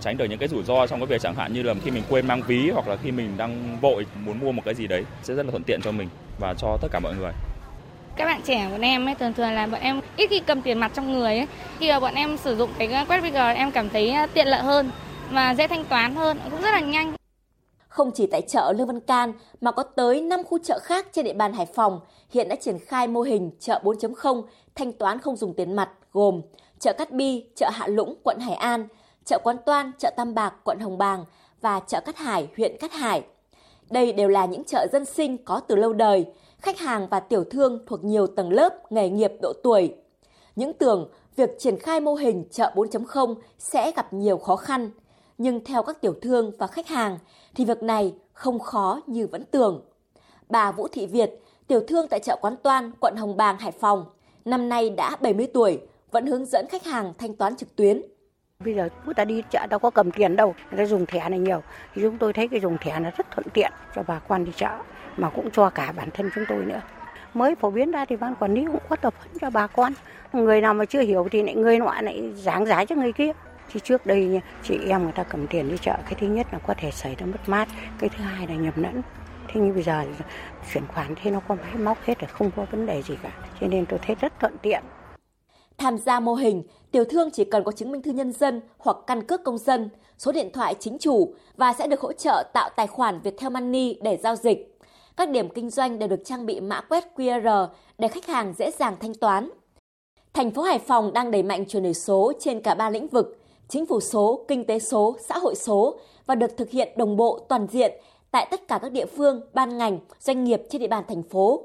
tránh 0.00 0.16
được 0.16 0.24
những 0.24 0.38
cái 0.38 0.48
rủi 0.48 0.62
ro 0.62 0.86
trong 0.86 1.00
cái 1.00 1.06
việc 1.06 1.20
chẳng 1.20 1.34
hạn 1.34 1.52
như 1.52 1.62
là 1.62 1.74
khi 1.84 1.90
mình 1.90 2.02
quên 2.10 2.26
mang 2.26 2.42
ví 2.46 2.70
hoặc 2.70 2.88
là 2.88 2.96
khi 2.96 3.10
mình 3.10 3.34
đang 3.36 3.78
vội 3.80 4.06
muốn 4.24 4.40
mua 4.40 4.52
một 4.52 4.62
cái 4.64 4.74
gì 4.74 4.86
đấy 4.86 5.04
sẽ 5.22 5.34
rất 5.34 5.46
là 5.46 5.50
thuận 5.50 5.64
tiện 5.64 5.80
cho 5.82 5.92
mình 5.92 6.08
và 6.38 6.54
cho 6.54 6.76
tất 6.82 6.88
cả 6.92 7.00
mọi 7.02 7.14
người. 7.14 7.32
Các 8.16 8.24
bạn 8.24 8.40
trẻ 8.44 8.68
của 8.70 8.82
em 8.82 9.08
ấy 9.08 9.14
thường 9.14 9.32
thường 9.32 9.52
là 9.52 9.66
bọn 9.66 9.80
em 9.80 10.00
ít 10.16 10.26
khi 10.30 10.40
cầm 10.40 10.62
tiền 10.62 10.78
mặt 10.78 10.90
trong 10.94 11.12
người 11.12 11.36
ấy. 11.36 11.46
Khi 11.78 11.90
mà 11.90 12.00
bọn 12.00 12.14
em 12.14 12.36
sử 12.36 12.56
dụng 12.56 12.70
cái 12.78 13.04
quét 13.08 13.20
QR 13.20 13.54
em 13.54 13.70
cảm 13.70 13.88
thấy 13.88 14.14
tiện 14.34 14.46
lợi 14.46 14.62
hơn 14.62 14.90
và 15.32 15.54
dễ 15.58 15.66
thanh 15.68 15.84
toán 15.84 16.14
hơn, 16.14 16.38
cũng 16.50 16.60
rất 16.60 16.70
là 16.70 16.80
nhanh. 16.80 17.14
Không 17.88 18.10
chỉ 18.14 18.26
tại 18.26 18.42
chợ 18.42 18.72
Lương 18.76 18.86
Văn 18.86 19.00
Can 19.00 19.32
mà 19.60 19.72
có 19.72 19.82
tới 19.82 20.20
5 20.20 20.44
khu 20.44 20.58
chợ 20.58 20.78
khác 20.82 21.06
trên 21.12 21.24
địa 21.24 21.32
bàn 21.32 21.52
Hải 21.52 21.66
Phòng 21.66 22.00
hiện 22.30 22.48
đã 22.48 22.56
triển 22.56 22.78
khai 22.78 23.08
mô 23.08 23.20
hình 23.20 23.50
chợ 23.60 23.80
4.0 23.84 24.42
thanh 24.74 24.92
toán 24.92 25.18
không 25.18 25.36
dùng 25.36 25.54
tiền 25.54 25.76
mặt 25.76 25.90
gồm 26.12 26.40
chợ 26.78 26.92
Cát 26.92 27.12
Bi, 27.12 27.44
chợ 27.56 27.70
Hạ 27.72 27.86
Lũng, 27.86 28.14
quận 28.24 28.38
Hải 28.40 28.54
An, 28.54 28.88
chợ 29.24 29.38
Quán 29.44 29.56
Toan, 29.66 29.92
chợ 29.98 30.10
Tam 30.16 30.34
Bạc, 30.34 30.54
quận 30.64 30.78
Hồng 30.80 30.98
Bàng 30.98 31.24
và 31.60 31.80
chợ 31.80 32.00
Cát 32.00 32.16
Hải, 32.16 32.48
huyện 32.56 32.76
Cát 32.80 32.92
Hải. 32.92 33.22
Đây 33.90 34.12
đều 34.12 34.28
là 34.28 34.46
những 34.46 34.64
chợ 34.64 34.86
dân 34.92 35.04
sinh 35.04 35.44
có 35.44 35.60
từ 35.60 35.76
lâu 35.76 35.92
đời, 35.92 36.26
khách 36.58 36.78
hàng 36.78 37.06
và 37.10 37.20
tiểu 37.20 37.44
thương 37.44 37.78
thuộc 37.86 38.04
nhiều 38.04 38.26
tầng 38.26 38.52
lớp, 38.52 38.92
nghề 38.92 39.08
nghiệp, 39.08 39.32
độ 39.42 39.52
tuổi. 39.62 39.94
Những 40.56 40.72
tưởng 40.72 41.10
việc 41.36 41.50
triển 41.58 41.78
khai 41.78 42.00
mô 42.00 42.14
hình 42.14 42.44
chợ 42.50 42.72
4.0 42.74 43.34
sẽ 43.58 43.92
gặp 43.96 44.12
nhiều 44.12 44.38
khó 44.38 44.56
khăn, 44.56 44.90
nhưng 45.38 45.64
theo 45.64 45.82
các 45.82 46.00
tiểu 46.00 46.14
thương 46.22 46.52
và 46.58 46.66
khách 46.66 46.88
hàng 46.88 47.18
thì 47.54 47.64
việc 47.64 47.82
này 47.82 48.14
không 48.32 48.58
khó 48.58 49.00
như 49.06 49.26
vẫn 49.26 49.44
tưởng. 49.50 49.82
Bà 50.48 50.72
Vũ 50.72 50.88
Thị 50.88 51.06
Việt, 51.06 51.30
tiểu 51.66 51.80
thương 51.88 52.06
tại 52.08 52.20
chợ 52.20 52.36
Quán 52.40 52.56
Toan, 52.62 52.90
quận 53.00 53.14
Hồng 53.16 53.36
Bàng, 53.36 53.58
Hải 53.58 53.72
Phòng, 53.72 54.04
năm 54.44 54.68
nay 54.68 54.90
đã 54.90 55.16
70 55.20 55.46
tuổi, 55.54 55.80
vẫn 56.10 56.26
hướng 56.26 56.46
dẫn 56.46 56.66
khách 56.68 56.84
hàng 56.84 57.12
thanh 57.18 57.36
toán 57.36 57.56
trực 57.56 57.76
tuyến. 57.76 58.02
Bây 58.64 58.74
giờ 58.74 58.88
người 59.04 59.14
ta 59.14 59.24
đi 59.24 59.42
chợ 59.50 59.66
đâu 59.70 59.78
có 59.78 59.90
cầm 59.90 60.10
tiền 60.10 60.36
đâu, 60.36 60.54
người 60.70 60.78
ta 60.78 60.84
dùng 60.84 61.06
thẻ 61.06 61.28
này 61.28 61.38
nhiều. 61.38 61.62
Thì 61.94 62.02
chúng 62.02 62.18
tôi 62.18 62.32
thấy 62.32 62.48
cái 62.48 62.60
dùng 62.60 62.76
thẻ 62.80 63.00
nó 63.00 63.10
rất 63.16 63.26
thuận 63.30 63.46
tiện 63.54 63.72
cho 63.96 64.02
bà 64.06 64.18
quan 64.18 64.44
đi 64.44 64.52
chợ, 64.56 64.70
mà 65.16 65.30
cũng 65.30 65.50
cho 65.50 65.70
cả 65.70 65.92
bản 65.96 66.08
thân 66.14 66.30
chúng 66.34 66.44
tôi 66.48 66.64
nữa. 66.64 66.80
Mới 67.34 67.54
phổ 67.54 67.70
biến 67.70 67.90
ra 67.90 68.04
thì 68.04 68.16
ban 68.16 68.34
quản 68.34 68.54
lý 68.54 68.66
cũng 68.66 68.82
có 68.88 68.96
tập 68.96 69.14
huấn 69.18 69.38
cho 69.40 69.50
bà 69.50 69.66
con. 69.66 69.92
Người 70.32 70.60
nào 70.60 70.74
mà 70.74 70.84
chưa 70.84 71.00
hiểu 71.00 71.28
thì 71.30 71.42
lại 71.42 71.54
người 71.54 71.78
nọ 71.78 71.94
lại 72.00 72.32
giảng 72.34 72.66
giải 72.66 72.86
cho 72.86 72.96
người 72.96 73.12
kia. 73.12 73.32
Chứ 73.72 73.80
trước 73.84 74.06
đây 74.06 74.40
chị 74.62 74.78
em 74.88 75.02
người 75.02 75.12
ta 75.12 75.22
cầm 75.22 75.46
tiền 75.46 75.68
đi 75.68 75.76
chợ, 75.82 75.92
cái 76.04 76.14
thứ 76.20 76.26
nhất 76.26 76.46
là 76.52 76.58
có 76.66 76.74
thể 76.78 76.90
xảy 76.90 77.14
ra 77.14 77.26
mất 77.26 77.40
mát, 77.46 77.68
cái 77.98 78.10
thứ 78.10 78.24
hai 78.24 78.46
là 78.46 78.54
nhầm 78.54 78.72
lẫn. 78.76 79.02
Thế 79.48 79.60
nhưng 79.60 79.74
bây 79.74 79.82
giờ 79.82 80.04
chuyển 80.72 80.86
khoản 80.86 81.14
thế 81.22 81.30
nó 81.30 81.40
có 81.48 81.54
máy 81.54 81.74
móc 81.74 81.98
hết 82.02 82.18
rồi, 82.18 82.28
không 82.32 82.50
có 82.56 82.66
vấn 82.70 82.86
đề 82.86 83.02
gì 83.02 83.14
cả. 83.22 83.32
Cho 83.60 83.66
nên 83.66 83.86
tôi 83.86 83.98
thấy 84.06 84.16
rất 84.20 84.32
thuận 84.40 84.56
tiện. 84.62 84.82
Tham 85.78 85.98
gia 85.98 86.20
mô 86.20 86.34
hình, 86.34 86.62
tiểu 86.90 87.04
thương 87.04 87.30
chỉ 87.30 87.44
cần 87.44 87.64
có 87.64 87.72
chứng 87.72 87.92
minh 87.92 88.02
thư 88.02 88.12
nhân 88.12 88.32
dân 88.32 88.60
hoặc 88.78 88.96
căn 89.06 89.26
cước 89.26 89.44
công 89.44 89.58
dân, 89.58 89.90
số 90.18 90.32
điện 90.32 90.50
thoại 90.52 90.74
chính 90.78 90.98
chủ 90.98 91.34
và 91.56 91.72
sẽ 91.72 91.86
được 91.86 92.00
hỗ 92.00 92.12
trợ 92.12 92.50
tạo 92.54 92.70
tài 92.76 92.86
khoản 92.86 93.20
Viettel 93.20 93.50
Money 93.50 93.98
để 94.02 94.16
giao 94.16 94.36
dịch. 94.36 94.78
Các 95.16 95.30
điểm 95.30 95.48
kinh 95.48 95.70
doanh 95.70 95.98
đều 95.98 96.08
được 96.08 96.20
trang 96.24 96.46
bị 96.46 96.60
mã 96.60 96.80
quét 96.80 97.04
QR 97.16 97.68
để 97.98 98.08
khách 98.08 98.26
hàng 98.26 98.54
dễ 98.58 98.70
dàng 98.70 98.96
thanh 99.00 99.14
toán. 99.14 99.50
Thành 100.32 100.50
phố 100.50 100.62
Hải 100.62 100.78
Phòng 100.78 101.12
đang 101.12 101.30
đẩy 101.30 101.42
mạnh 101.42 101.64
chuyển 101.68 101.82
đổi 101.82 101.94
số 101.94 102.32
trên 102.40 102.60
cả 102.60 102.74
ba 102.74 102.90
lĩnh 102.90 103.08
vực, 103.08 103.37
chính 103.68 103.86
phủ 103.86 104.00
số, 104.00 104.44
kinh 104.48 104.64
tế 104.64 104.78
số, 104.78 105.16
xã 105.28 105.38
hội 105.38 105.54
số 105.54 105.98
và 106.26 106.34
được 106.34 106.56
thực 106.56 106.70
hiện 106.70 106.88
đồng 106.96 107.16
bộ 107.16 107.38
toàn 107.48 107.66
diện 107.70 107.92
tại 108.30 108.48
tất 108.50 108.68
cả 108.68 108.78
các 108.82 108.92
địa 108.92 109.06
phương, 109.06 109.40
ban 109.54 109.78
ngành, 109.78 109.98
doanh 110.20 110.44
nghiệp 110.44 110.62
trên 110.70 110.80
địa 110.80 110.88
bàn 110.88 111.04
thành 111.08 111.22
phố. 111.22 111.62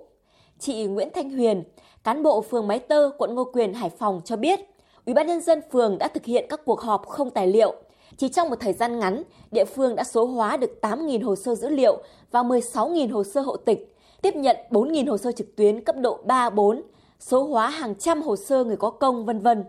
Chị 0.59 0.85
Nguyễn 0.85 1.09
Thanh 1.13 1.29
Huyền, 1.29 1.63
cán 2.03 2.23
bộ 2.23 2.41
phường 2.41 2.67
Máy 2.67 2.79
Tơ, 2.79 3.09
quận 3.17 3.35
Ngô 3.35 3.43
Quyền, 3.43 3.73
Hải 3.73 3.89
Phòng 3.89 4.21
cho 4.25 4.35
biết, 4.35 4.59
Ủy 5.05 5.13
ban 5.13 5.27
nhân 5.27 5.41
dân 5.41 5.61
phường 5.71 5.97
đã 5.97 6.07
thực 6.07 6.25
hiện 6.25 6.45
các 6.49 6.61
cuộc 6.65 6.81
họp 6.81 7.07
không 7.07 7.29
tài 7.29 7.47
liệu. 7.47 7.73
Chỉ 8.17 8.29
trong 8.29 8.49
một 8.49 8.55
thời 8.59 8.73
gian 8.73 8.99
ngắn, 8.99 9.23
địa 9.51 9.65
phương 9.65 9.95
đã 9.95 10.03
số 10.03 10.25
hóa 10.25 10.57
được 10.57 10.79
8.000 10.81 11.23
hồ 11.25 11.35
sơ 11.35 11.55
dữ 11.55 11.69
liệu 11.69 11.97
và 12.31 12.43
16.000 12.43 13.13
hồ 13.13 13.23
sơ 13.23 13.41
hộ 13.41 13.57
tịch, 13.57 13.95
tiếp 14.21 14.35
nhận 14.35 14.57
4.000 14.69 15.09
hồ 15.09 15.17
sơ 15.17 15.31
trực 15.31 15.55
tuyến 15.55 15.83
cấp 15.83 15.95
độ 15.97 16.19
3, 16.25 16.49
4, 16.49 16.81
số 17.19 17.43
hóa 17.43 17.69
hàng 17.69 17.95
trăm 17.95 18.21
hồ 18.21 18.35
sơ 18.35 18.63
người 18.63 18.77
có 18.77 18.89
công, 18.89 19.25
vân 19.25 19.39
vân. 19.39 19.63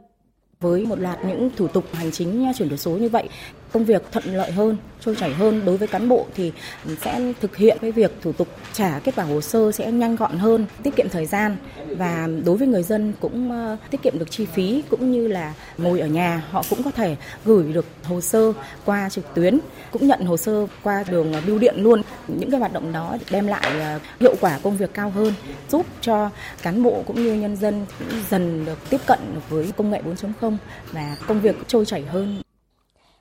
Với 0.65 0.87
một 0.87 0.99
loạt 0.99 1.19
những 1.25 1.51
thủ 1.57 1.69
tục 1.69 1.85
hành 1.93 2.11
chính 2.11 2.53
chuyển 2.59 2.69
đổi 2.69 2.79
số 2.79 2.91
như 2.91 3.09
vậy, 3.09 3.29
công 3.75 3.85
việc 3.85 4.03
thuận 4.13 4.25
lợi 4.25 4.53
hơn, 4.53 4.77
trôi 5.01 5.17
chảy 5.17 5.35
hơn 5.35 5.65
đối 5.65 5.77
với 5.77 5.89
cán 5.89 6.09
bộ 6.09 6.27
thì 6.35 6.53
sẽ 7.01 7.33
thực 7.41 7.57
hiện 7.57 7.79
cái 7.81 7.93
việc 7.93 8.13
thủ 8.23 8.33
tục 8.33 8.49
trả 8.73 8.99
kết 8.99 9.17
quả 9.17 9.25
hồ 9.25 9.41
sơ 9.41 9.73
sẽ 9.73 9.93
nhanh 9.93 10.17
gọn 10.17 10.39
hơn, 10.39 10.67
tiết 10.83 10.97
kiệm 10.97 11.09
thời 11.09 11.27
gian 11.27 11.57
và 11.89 12.29
đối 12.45 12.57
với 12.57 12.69
người 12.69 12.83
dân 12.83 13.13
cũng 13.21 13.51
ờ, 13.51 13.77
tiết 13.91 14.03
kiệm 14.03 14.19
được 14.19 14.31
chi 14.31 14.47
phí 14.47 14.83
cũng 14.91 15.13
như 15.13 15.29
là 15.29 15.55
ngồi 15.79 16.01
ở 16.01 16.07
nhà 16.07 16.43
họ 16.51 16.63
cũng 16.71 16.83
có 16.83 16.91
thể 16.91 17.17
gửi 17.45 17.73
được 17.73 17.87
hồ 18.05 18.21
sơ 18.21 18.53
qua 18.85 19.09
trực 19.09 19.35
tuyến, 19.35 19.59
cũng 19.91 20.07
nhận 20.09 20.21
hồ 20.21 20.37
sơ 20.37 20.67
qua 20.83 21.05
đường 21.11 21.33
bưu 21.47 21.59
điện 21.59 21.75
luôn. 21.79 22.03
Những 22.29 22.51
cái 22.51 22.61
hoạt 22.61 22.73
động 22.73 22.93
đó 22.93 23.17
đem 23.31 23.47
lại 23.47 23.81
ờ, 23.81 23.99
hiệu 24.21 24.35
quả 24.41 24.59
công 24.63 24.77
việc 24.77 24.95
cao 24.95 25.11
hơn, 25.11 25.35
giúp 25.69 25.87
cho 26.01 26.31
cán 26.63 26.83
bộ 26.83 27.03
cũng 27.07 27.25
như 27.25 27.35
nhân 27.35 27.57
dân 27.57 27.87
dần 28.31 28.65
được 28.65 28.79
tiếp 28.91 29.01
cận 29.07 29.19
với 29.49 29.73
công 29.77 29.91
nghệ 29.91 30.03
4.0 30.03 30.57
và 30.93 31.17
công 31.27 31.41
việc 31.41 31.57
trôi 31.69 31.85
chảy 31.85 32.03
hơn. 32.03 32.44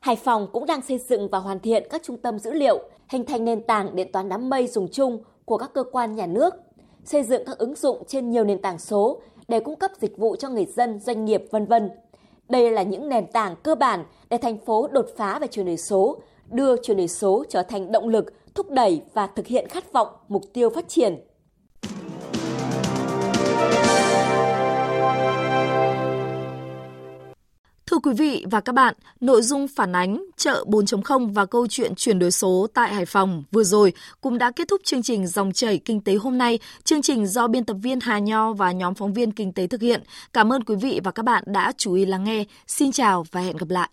Hải 0.04 0.16
Phòng 0.16 0.48
cũng 0.54 0.66
đang 0.66 0.82
xây 0.82 0.98
dựng 0.98 1.30
và 1.30 1.40
hoàn 1.40 1.60
thiện 1.60 1.84
các 1.90 2.04
trung 2.04 2.18
tâm 2.18 2.40
dữ 2.40 2.54
liệu, 2.54 2.80
hình 3.08 3.26
thành 3.26 3.46
nền 3.46 3.64
tảng 3.64 3.96
điện 3.96 4.12
toán 4.12 4.30
đám 4.30 4.50
mây 4.50 4.68
dùng 4.68 4.88
chung 4.92 5.24
của 5.46 5.58
các 5.58 5.74
cơ 5.74 5.84
quan 5.92 6.16
nhà 6.16 6.26
nước, 6.26 6.54
xây 7.06 7.24
dựng 7.24 7.44
các 7.46 7.58
ứng 7.58 7.76
dụng 7.76 8.04
trên 8.08 8.32
nhiều 8.32 8.44
nền 8.44 8.62
tảng 8.62 8.80
số 8.80 9.22
để 9.48 9.60
cung 9.60 9.76
cấp 9.76 9.92
dịch 10.02 10.18
vụ 10.18 10.36
cho 10.36 10.50
người 10.50 10.66
dân, 10.66 11.00
doanh 11.00 11.26
nghiệp, 11.26 11.44
vân 11.52 11.66
vân. 11.66 11.92
Đây 12.50 12.72
là 12.72 12.84
những 12.84 13.10
nền 13.10 13.28
tảng 13.28 13.56
cơ 13.64 13.76
bản 13.76 14.06
để 14.30 14.38
thành 14.38 14.58
phố 14.58 14.88
đột 14.88 15.06
phá 15.18 15.40
về 15.40 15.48
chuyển 15.48 15.66
đổi 15.66 15.78
số, 15.78 16.18
đưa 16.50 16.82
chuyển 16.82 16.98
đổi 16.98 17.08
số 17.08 17.44
trở 17.50 17.64
thành 17.64 17.92
động 17.92 18.08
lực 18.08 18.34
thúc 18.56 18.72
đẩy 18.72 19.02
và 19.14 19.28
thực 19.28 19.48
hiện 19.48 19.70
khát 19.70 19.94
vọng 19.94 20.08
mục 20.28 20.44
tiêu 20.54 20.70
phát 20.70 20.88
triển. 20.88 21.20
Quý 28.04 28.14
vị 28.14 28.46
và 28.52 28.62
các 28.62 28.76
bạn, 28.76 28.94
nội 29.20 29.42
dung 29.42 29.68
phản 29.68 29.96
ánh 29.96 30.26
chợ 30.38 30.66
4.0 30.68 31.34
và 31.34 31.46
câu 31.46 31.68
chuyện 31.68 31.96
chuyển 31.96 32.20
đổi 32.20 32.32
số 32.32 32.68
tại 32.74 32.94
Hải 32.94 33.06
Phòng 33.06 33.44
vừa 33.52 33.64
rồi 33.64 33.94
cũng 34.22 34.38
đã 34.38 34.52
kết 34.52 34.68
thúc 34.68 34.82
chương 34.84 35.04
trình 35.04 35.28
Dòng 35.28 35.54
chảy 35.54 35.78
kinh 35.78 36.02
tế 36.02 36.16
hôm 36.16 36.38
nay. 36.38 36.60
Chương 36.84 37.02
trình 37.02 37.28
do 37.28 37.48
biên 37.48 37.66
tập 37.66 37.78
viên 37.84 38.00
Hà 38.00 38.20
Nho 38.20 38.54
và 38.54 38.72
nhóm 38.72 38.94
phóng 38.94 39.14
viên 39.14 39.32
kinh 39.32 39.54
tế 39.54 39.68
thực 39.68 39.82
hiện. 39.82 40.04
Cảm 40.34 40.54
ơn 40.54 40.64
quý 40.64 40.76
vị 40.76 41.00
và 41.04 41.12
các 41.12 41.26
bạn 41.26 41.44
đã 41.48 41.72
chú 41.78 41.94
ý 41.94 42.06
lắng 42.06 42.24
nghe. 42.24 42.44
Xin 42.68 42.92
chào 42.92 43.26
và 43.32 43.42
hẹn 43.42 43.58
gặp 43.58 43.70
lại. 43.70 43.90